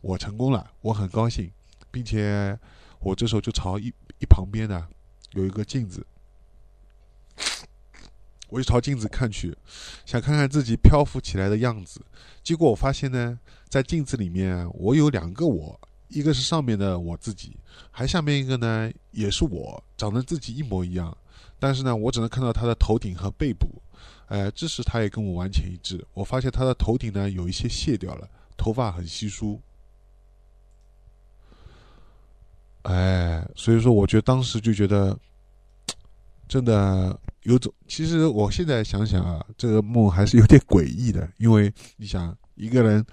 [0.00, 1.52] 我成功了，我很高兴，
[1.92, 2.58] 并且
[2.98, 4.88] 我这时候就朝一一旁边呢
[5.34, 6.04] 有一个镜子。
[8.48, 9.56] 我就朝镜子看去，
[10.04, 12.04] 想看看自己漂浮起来的样子。
[12.42, 13.38] 结果我发现呢，
[13.68, 17.56] 在镜子里面，我有两个我，一个是上面的我自己，
[17.90, 21.16] 还下面一个呢，也是我，长得自己一模一样。
[21.58, 23.66] 但是呢，我只能看到他的头顶和背部。
[24.26, 26.04] 哎，这时他也跟我完全一致。
[26.14, 29.60] 我发现他的头顶呢有一些卸掉了，头发很稀疏。
[32.82, 35.18] 哎，所以说，我觉得当时就觉得。
[36.46, 41.26] 真的有种，其实我现在想想啊，这个梦还是有点诡异的。
[41.38, 43.04] 因为你想，一个人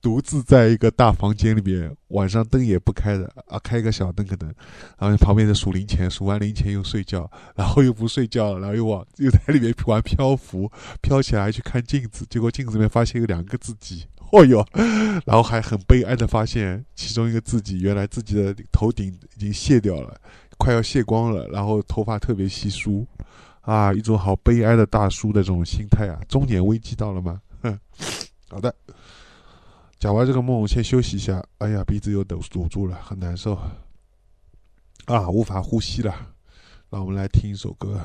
[0.00, 4.52] 独自在一个大房间里面，晚上灯也不开的啊，开个小灯可能，
[4.98, 10.70] 然后旁边的数零钱，数完零钱又睡觉，然后又不睡觉，然后又往又在里面玩漂浮，
[11.00, 14.64] 飘起来去看镜子，结果镜子里面发现有两个自己，哦哟，
[15.24, 20.20] 然后还很悲哀的发现，其中一个自己原来自己的头顶已经卸掉了。
[20.56, 23.06] 快要卸光了，然后头发特别稀疏，
[23.60, 27.40] 啊，一种好悲哀的大叔的这种心态啊，中年危机到了吗？
[27.62, 27.78] 哼
[28.48, 28.74] 好的，
[29.98, 31.44] 讲完这个梦，先休息一下。
[31.58, 33.58] 哎呀，鼻子又堵堵住了，很难受，
[35.06, 36.14] 啊，无法呼吸了。
[36.88, 38.00] 让我们来听一首歌。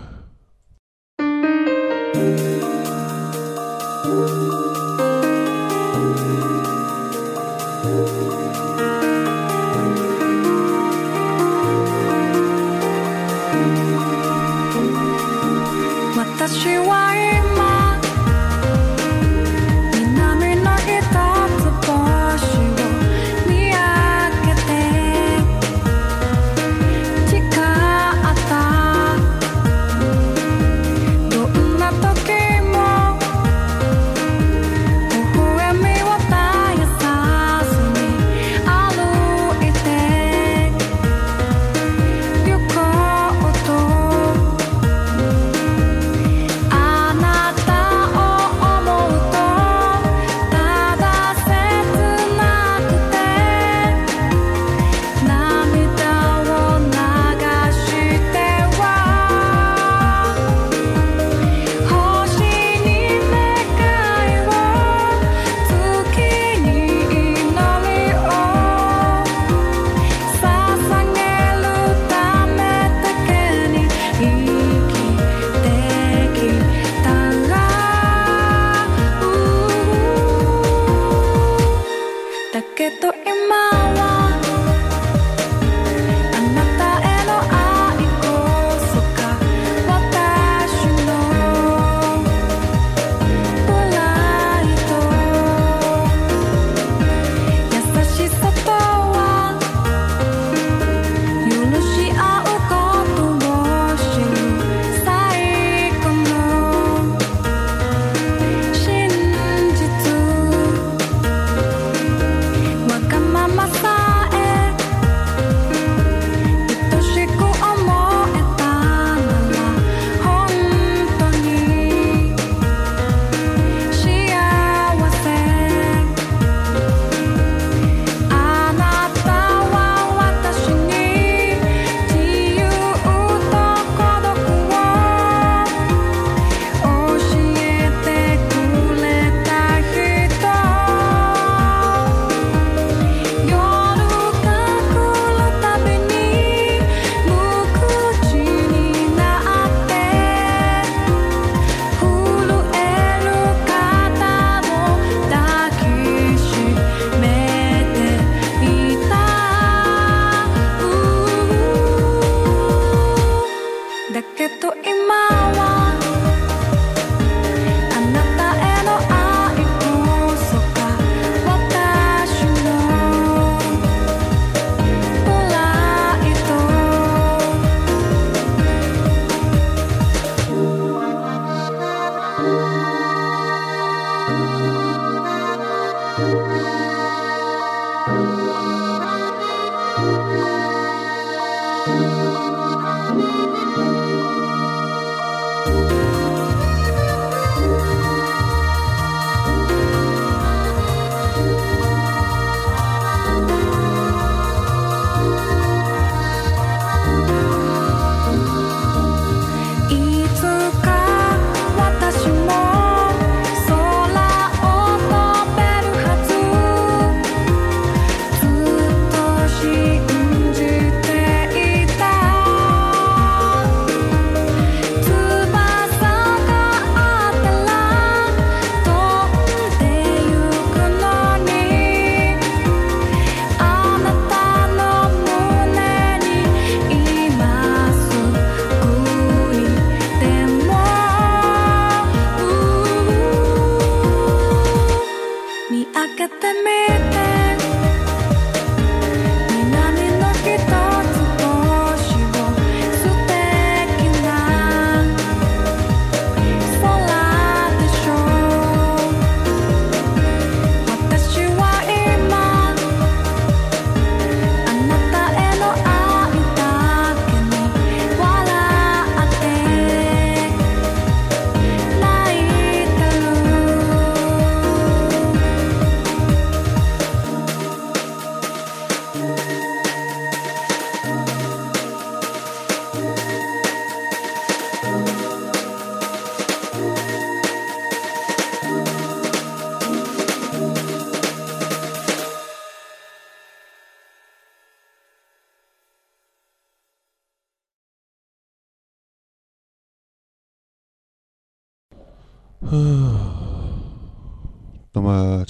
[16.46, 17.43] 私は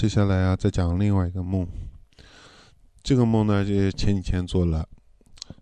[0.04, 1.66] 接下来啊，再讲另外一个梦。
[3.02, 4.86] 这个梦呢，就前几天做了，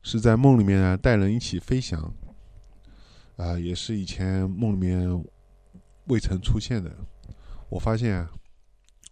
[0.01, 2.11] 是在梦里面呢带人一起飞翔，
[3.38, 5.23] 啊、也是以前梦里面
[6.05, 6.91] 未曾出现的。
[7.69, 8.27] 我发现，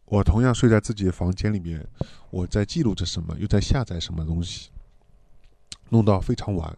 [0.06, 1.88] 我同样睡在自己的房间里面，
[2.32, 4.72] 我在记录着什么，又在下载什么东西，
[5.90, 6.76] 弄到非常晚。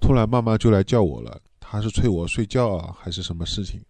[0.00, 3.82] 突然妈妈就来叫我了，她是催我睡觉啊，还是什么事情？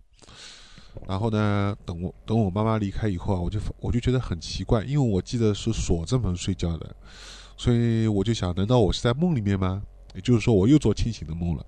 [1.06, 6.96] 然后呢，等我等我妈妈离开以后啊，我就我就觉得很奇怪，因为我记得是锁着门睡觉的，
[7.56, 9.82] 所以我就想，难道我是在梦里面吗？
[10.14, 11.66] 也就是说，我又做清醒的梦了。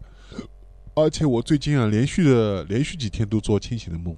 [0.95, 4.17] 而且我最近啊，连续的连续几天都做清醒的梦。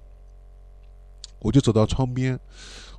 [1.41, 2.39] 我就走到窗边，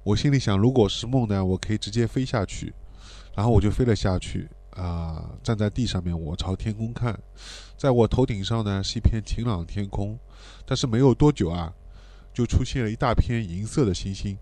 [0.03, 2.73] 我心里想，如果是梦呢，我可以直接飞下去。
[3.35, 7.19] 然后我就飞了下去啊、站在地上面，我朝天空看，
[7.77, 10.17] 在我头顶上呢是一片晴朗天空，
[10.65, 11.73] 但是没有多久啊，
[12.33, 14.37] 就出现了一大片银色的星星，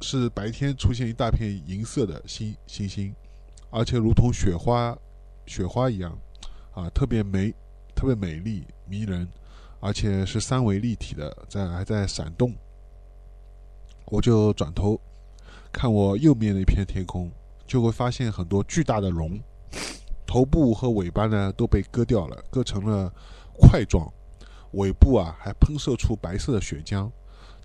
[0.00, 3.14] 是白天出现一大片银色的星星星，
[3.70, 4.96] 而且如同雪花
[5.44, 6.16] 雪花一样
[6.72, 7.52] 啊，特别美，
[7.94, 9.28] 特别美丽迷人，
[9.80, 12.54] 而且是三维立体的，在还在闪动。
[14.06, 15.00] 我就转头
[15.72, 17.30] 看我右面的一片天空，
[17.66, 19.40] 就会发现很多巨大的龙，
[20.26, 23.12] 头部和尾巴呢都被割掉了，割成了
[23.58, 24.08] 块状。
[24.72, 27.10] 尾部啊还喷射出白色的血浆，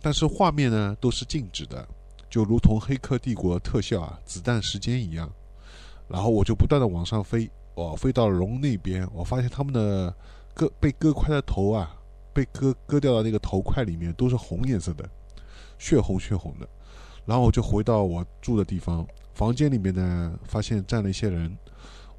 [0.02, 1.88] 但是画面呢都是静止的，
[2.30, 5.30] 就如同《黑客帝国》特效啊子弹时间一样。
[6.08, 10.14] 然后我就不断的往上飞，我飞到龙那边，我发现他们的
[10.54, 11.94] 割被割块的头啊，
[12.34, 15.10] 被割割掉的那个头块里面都是红颜色的，
[15.78, 16.68] 血红血红的。
[17.26, 21.58] 然后我就回到我住的地方，房间里面呢发现站了一些人，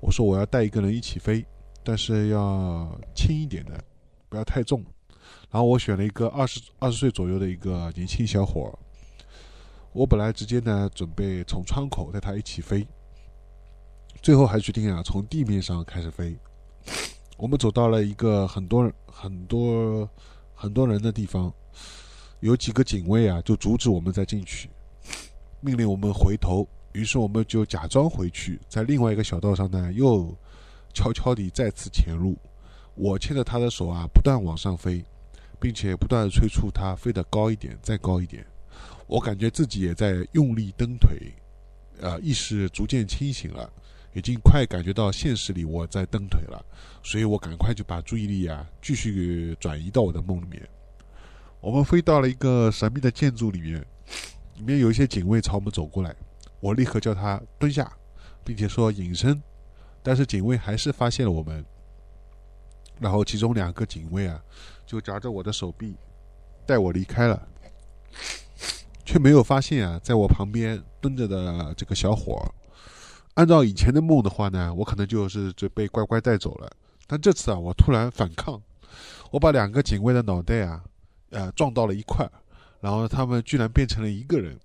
[0.00, 1.42] 我说我要带一个人一起飞，
[1.82, 3.82] 但是要轻一点的。
[4.28, 4.84] 不要太重。
[5.50, 8.72] 然后我选了一个二十二十岁左右的一个年轻小伙儿。
[9.92, 12.86] 我本来直接呢准备从窗口带他一起飞，
[14.22, 16.36] 最后还决定啊从地面上开始飞。
[17.36, 20.08] 我们走到了一个很多很多
[20.54, 21.52] 很多人的地方，
[22.40, 24.68] 有几个警卫啊就阻止我们再进去，
[25.60, 26.68] 命令我们回头。
[26.92, 30.36] 于是我们就假装回去，在另外一个小道上呢又
[30.92, 32.36] 悄悄地再次潜入。
[32.98, 35.04] 我牵着他的手啊，不断往上飞，
[35.60, 38.44] 并且不断地催促他飞得高一点，再高一点。
[39.06, 41.32] 我感觉自己也在用力蹬腿，
[42.00, 43.72] 呃，意识逐渐清醒了，
[44.14, 46.60] 已经快感觉到现实里我在蹬腿了，
[47.04, 50.68] 所以我赶快就把注意力啊继续转移到我的梦里面。
[51.60, 53.80] 我们飞到了一个神秘的建筑里面，
[54.56, 56.12] 里面有一些警卫朝我们走过来，
[56.58, 57.90] 我立刻叫他蹲下，
[58.44, 59.40] 并且说隐身，
[60.02, 61.64] 但是警卫还是发现了我们。
[63.00, 64.40] 然后其中两个警卫啊，
[64.86, 65.94] 就夹着我的手臂，
[66.66, 67.48] 带我离开了。
[69.04, 72.44] 却没有发现啊，在我旁边蹲着的这个小伙儿。
[73.34, 76.70] 按照以前的梦的话呢，我可能就是就被乖乖带走了。
[77.06, 78.60] 但这次啊，我突然反抗，
[79.30, 80.84] 我把两个警卫的脑袋啊，
[81.30, 82.30] 呃，撞到了一块儿，
[82.80, 84.58] 然后他们居然变成了一个人，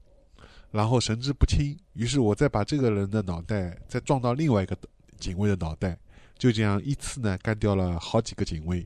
[0.72, 1.78] 然后神志不清。
[1.94, 4.76] 于是我再把这个人的脑袋再撞到另外一个
[5.20, 5.98] 警卫的脑袋，
[6.44, 8.86] 就这样依次呢干掉了好几个警卫。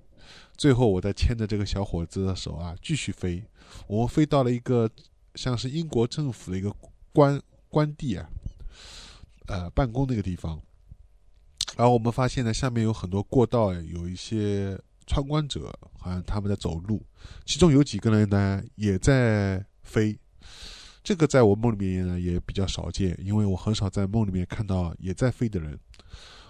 [0.55, 3.43] 最后，我再牵着这个小伙子的手啊，继续飞。
[3.87, 4.87] 我们飞到了一个
[5.33, 6.71] 像是英国政府的一个
[7.11, 8.29] 官官地啊，
[9.47, 10.61] 呃，办公那个地方。
[11.75, 17.03] 然后我们发现呢，下面有很多过道，有一些参观者，好像他们在走路，
[17.43, 20.15] 其中有几个人呢也在飞。
[21.03, 25.79] 这个在我梦里面呢也比较少见，因为我很少在梦里面看到也在飞的人。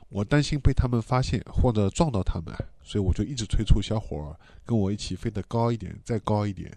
[0.10, 6.72] 我担心被他们发现或者撞到他们，所以我就一直催促小伙儿跟我一起飞得高一点，再高一点。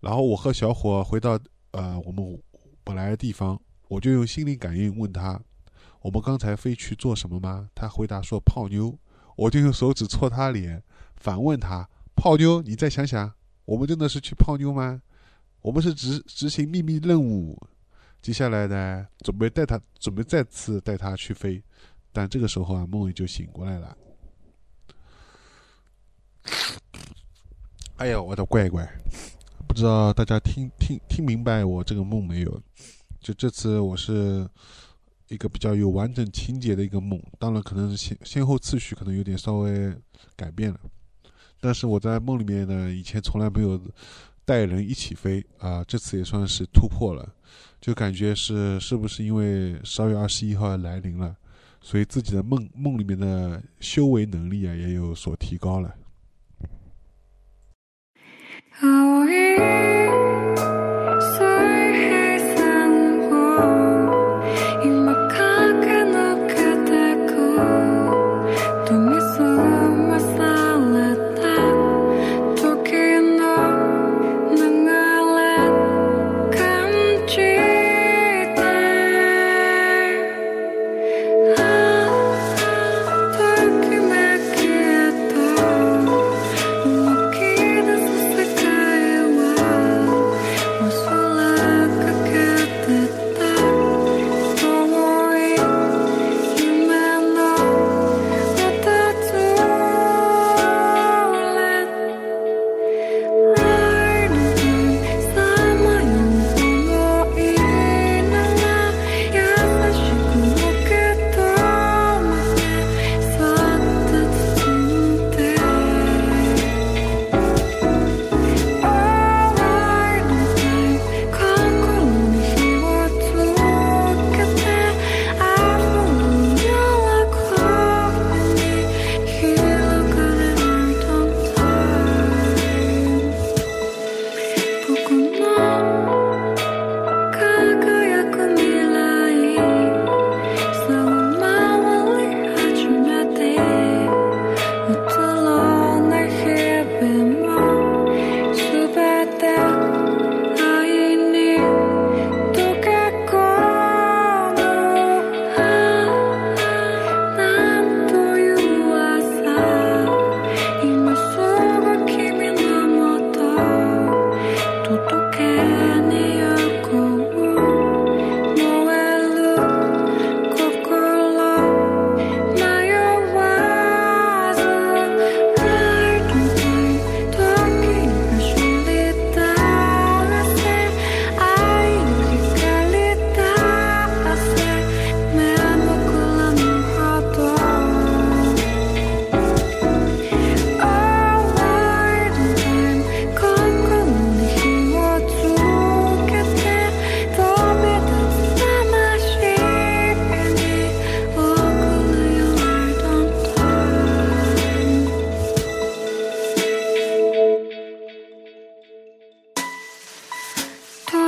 [0.00, 1.38] 然后我和小伙回到
[1.72, 2.42] 呃我们
[2.82, 5.40] 本来的地方，我就用心灵感应问他。
[6.02, 7.68] 我们刚才飞去做什么吗？
[7.74, 8.98] 他回答说泡妞。
[9.36, 10.82] 我就用手指戳他脸，
[11.16, 12.60] 反问他：泡妞？
[12.62, 13.32] 你再想想，
[13.64, 15.00] 我们真的是去泡妞吗？
[15.62, 17.58] 我们是执执行秘密任务。
[18.20, 21.62] 接下来呢，准备带他，准备再次带他去飞。
[22.12, 23.96] 但这个时候啊，梦里就醒过来了。
[27.96, 28.88] 哎呀，我的乖乖！
[29.66, 32.62] 不知道大家听听听明白我这个梦没有？
[33.20, 34.48] 就这次我是。
[35.32, 39.94] 一个比较有完整情节的一个梦，当然可能先先后次序可能有点稍微
[40.34, 40.80] 改变了，
[41.60, 43.80] 但是我在梦里面呢，以前从来没有
[44.44, 47.32] 带人一起飞啊，这次也算是突破了，
[47.80, 51.36] 就感觉是是不是因为十二月二十一号来临了，
[51.80, 55.94] 所以自己的梦梦里面的修为能力啊也有所提高了。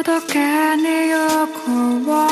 [0.04, 2.31] 届けに行こう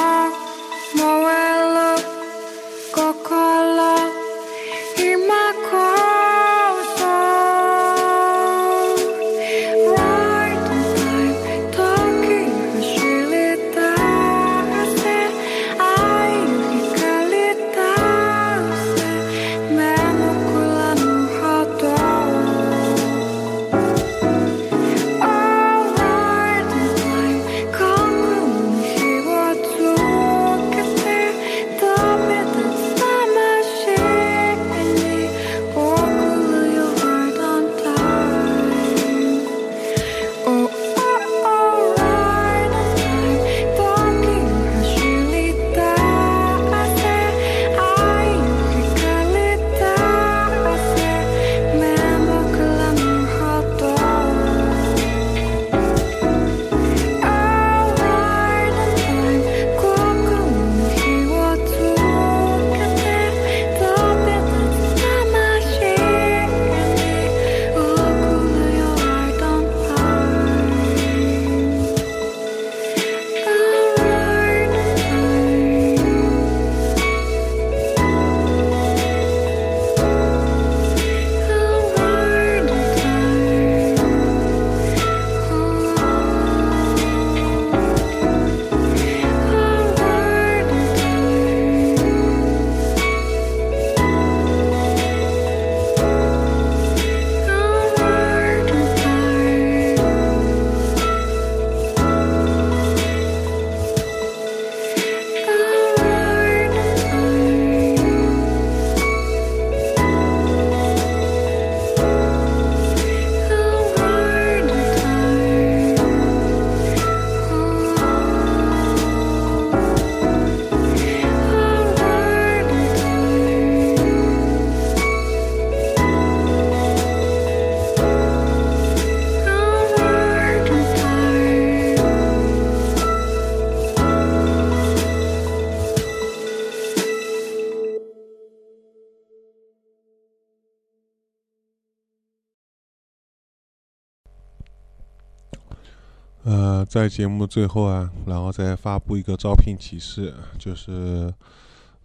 [146.91, 151.33] 在节目最后啊，然后再发布一个招聘启事，就是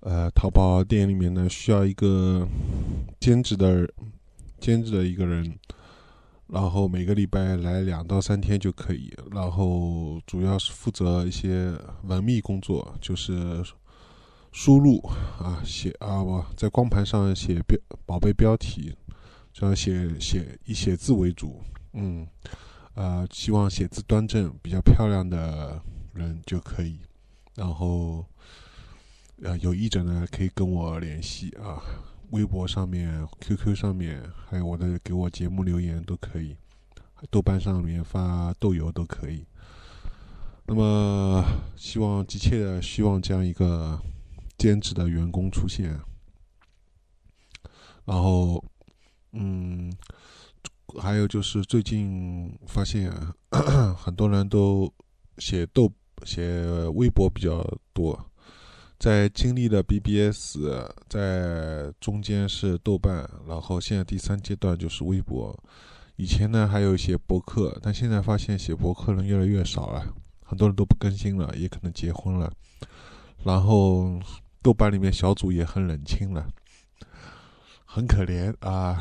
[0.01, 2.47] 呃，淘宝店里面呢需要一个
[3.19, 3.89] 兼职的
[4.59, 5.57] 兼职的一个人，
[6.45, 13.63] 然后每个礼拜来两到三天就可以，然后主要是负责一些文秘工作，就是
[14.51, 14.99] 输入
[15.39, 17.75] 啊写啊我在光盘上写标
[18.05, 18.93] 宝贝标题，
[19.51, 21.59] 这样写写以写字为主，
[21.93, 22.27] 嗯。
[22.95, 25.81] 呃，希望写字端正、比较漂亮的
[26.13, 26.99] 人就可以。
[27.53, 28.25] 然后，
[29.41, 31.81] 呃，有意者呢可以跟我联系啊，
[32.31, 36.55] 微博上面、QQ 上面，还有我的给我节目留言都可以，
[37.29, 39.45] 豆瓣上面发豆油都可以。
[40.65, 41.43] 那么，
[41.75, 44.01] 希望急切的希望这样一个
[44.57, 45.99] 兼职的员工出现。
[48.05, 48.63] 然后，
[49.33, 49.91] 嗯。
[51.01, 53.11] 还有就是最近发现
[53.97, 54.91] 很多人都
[55.37, 55.91] 写豆
[56.23, 56.63] 写
[56.95, 57.61] 微博比较
[57.93, 58.31] 多，
[58.97, 60.57] 在经历了 BBS，
[61.09, 65.57] 在中间是豆瓣，然后现在第三阶段就是微博。
[66.15, 70.13] 以前呢还有一些博客，但现在发现写博客人越来越少了，
[70.43, 72.51] 很多人都不更新了，也可能结婚了。
[73.43, 74.17] 然后
[74.61, 76.47] 豆瓣里面小组也很冷清了，
[77.85, 78.97] 很可怜啊。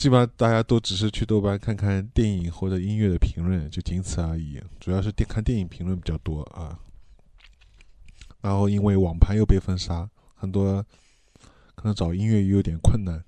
[0.00, 4.58] 基本上大家都只是去豆瓣看看电影或者音乐的评论，就仅此而已。
[4.80, 6.80] 主要是电看电影评论比较多啊。
[8.40, 10.82] 然后因为网盘又被封杀，很多
[11.74, 13.22] 可能找音乐也有点困难。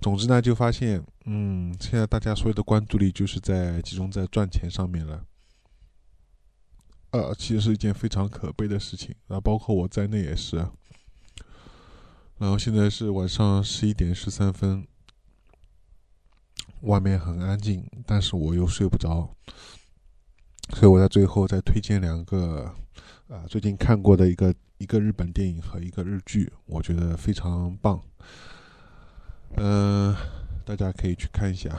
[0.00, 5.22] 总之呢，就发现，嗯，现在大家所有的关注力就是在集中在赚钱上面了。
[7.10, 10.56] 呃，其实是一件非常可悲的事情啊，包括我在内也是。
[12.38, 14.86] 然后现在是晚上十一点十三分。
[16.84, 19.28] 外面很安静，但是我又睡不着，
[20.74, 22.70] 所以我在最后再推荐两个，
[23.28, 28.00] 啊，最近看过的一个一个日本电影和一个日剧，我觉得非常棒，
[29.56, 30.14] 嗯，
[30.64, 31.74] 大家可以去看一下。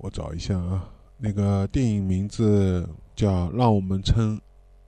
[0.00, 2.86] 我找一下啊，那个电影名字
[3.16, 4.38] 叫《让我们乘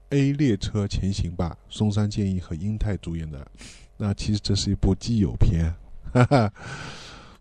[0.09, 3.51] A 列车前行吧》，松山健一和英泰主演的。
[3.97, 5.73] 那其实这是一部基友片，
[6.13, 6.53] 哈哈，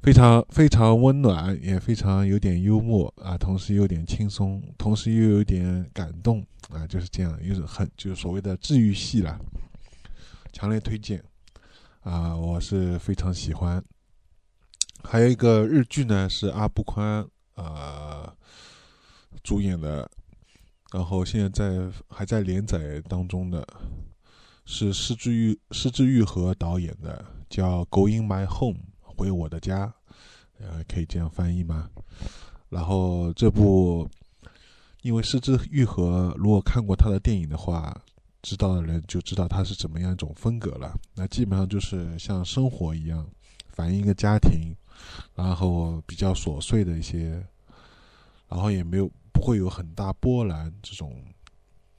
[0.03, 9.39] 非常非常温暖，也非常有点幽默啊，同时有点轻松，同时又有点感动啊，就是这样，又是很就是所谓的治愈系了，
[10.53, 11.23] 强烈推荐
[12.01, 13.83] 啊，我是非常喜欢。
[15.05, 17.25] 还有一个日剧呢，是阿部宽
[17.55, 18.33] 啊
[19.43, 20.11] 主演的，
[20.91, 23.67] 然后现在在还在连载当中的。
[24.69, 29.95] 是失之愈失之愈合导演的，叫《Going My Home》回我的家，
[30.59, 31.89] 呃，可以这样翻译吗？
[32.69, 34.11] 然后这部，
[35.03, 37.97] 因为失之愈合，如果看过他的电影的话，
[38.43, 40.99] 知道的人就知道他是怎么样一种风格了。
[41.15, 43.25] 那基本上就是像生活一样，
[43.69, 44.75] 反映一个家庭，
[45.37, 47.41] 然后比较琐碎的一些，
[48.49, 51.15] 然后也没有不会有很大波澜，这种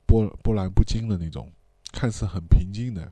[0.05, 1.49] 波波澜不惊的那种。
[1.91, 3.11] 看似很平静的，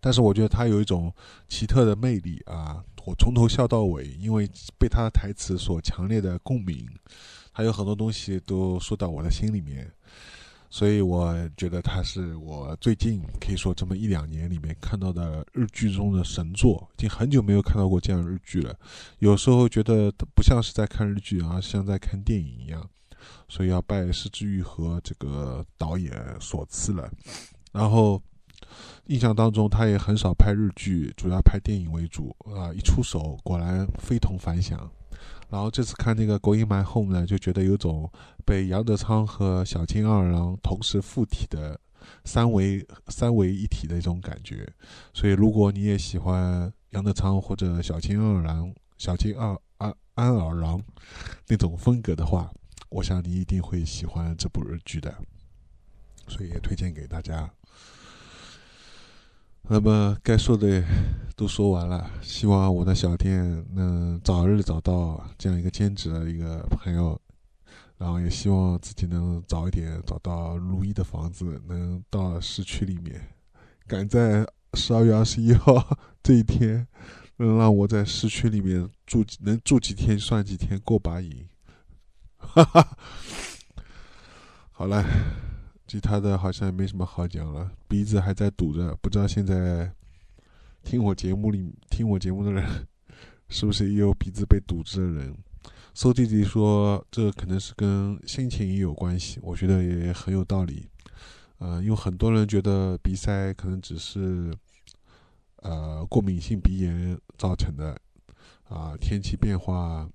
[0.00, 1.14] 但是我觉得他有一种
[1.48, 2.84] 奇特的魅力啊！
[3.06, 4.48] 我从头笑到尾，因为
[4.78, 6.86] 被他的台词所强烈的共鸣，
[7.50, 9.90] 还有很多东西都说到我的心里面，
[10.68, 16.90] 所以我觉得他是我最近可以说这么一两年里面看到的日剧中的神作。
[16.98, 18.78] 已经很久没有看到过这样日剧了，
[19.18, 22.88] 有时候觉得不像是在看日剧，而像在看电影一样。
[23.48, 27.10] 所以要拜失之愈和这个导演所赐了，
[27.72, 28.20] 然后
[29.06, 32.72] 印象当中他也很少拍日剧，主要拍电影为主啊。
[32.72, 34.90] 一出手果然非同凡响。
[35.50, 38.08] 然后这次看那个《Going My Home》呢，就觉得有种
[38.44, 41.78] 被杨德昌和小津二郎同时附体的
[42.24, 44.72] 三维三维一体的一种感觉。
[45.12, 50.80] 所以如果你也喜欢杨德昌或者小津二郎、小津二安安二郎
[51.48, 52.48] 那种风格的话，
[52.90, 55.14] 我想你一定会喜欢这部日剧的，
[56.26, 57.48] 所以也推荐给大家。
[59.62, 60.82] 那么该说的
[61.36, 67.20] 都说完了，希望我的小店能早日找到这样一个兼职的一个朋友，
[67.96, 73.24] 然后也希望自己能早一点找到如意的房子，能到市区里面，
[73.86, 74.44] 赶在
[74.74, 76.88] 十二月二十一号 这一天，
[77.36, 81.46] 能让我在市区里面住，能住几天算几天，过把瘾。
[82.40, 82.96] 哈哈，
[84.72, 85.04] 好了，
[85.86, 89.92] 其他的好像也没什么好讲了，鼻子还在堵着，不知道现在
[90.82, 92.64] 听我节目里听我节目的人
[93.48, 95.36] 是不是也有鼻子被堵着的人？
[95.92, 100.88] 馊弟弟说，这可能是跟心情也有关系，我觉得也很有道理。
[101.58, 104.54] 呃，因为很多人觉得鼻塞可能只是
[105.56, 108.00] 呃过敏性鼻炎造成的，
[108.68, 110.08] 啊、天气变化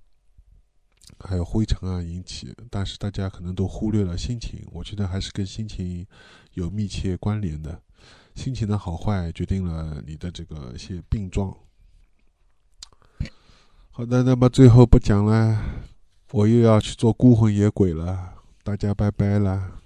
[1.19, 6.05] 还有灰尘啊引起，但是大家可能都忽略了心情，我觉得还是跟心情
[6.53, 7.81] 有密切关联的。
[8.35, 11.55] 心情的好坏决定了你的这个一些病状。
[13.91, 15.63] 好的，那么最后不讲了，
[16.31, 18.33] 我又要去做孤魂野鬼了，
[18.63, 19.79] 大家拜拜了。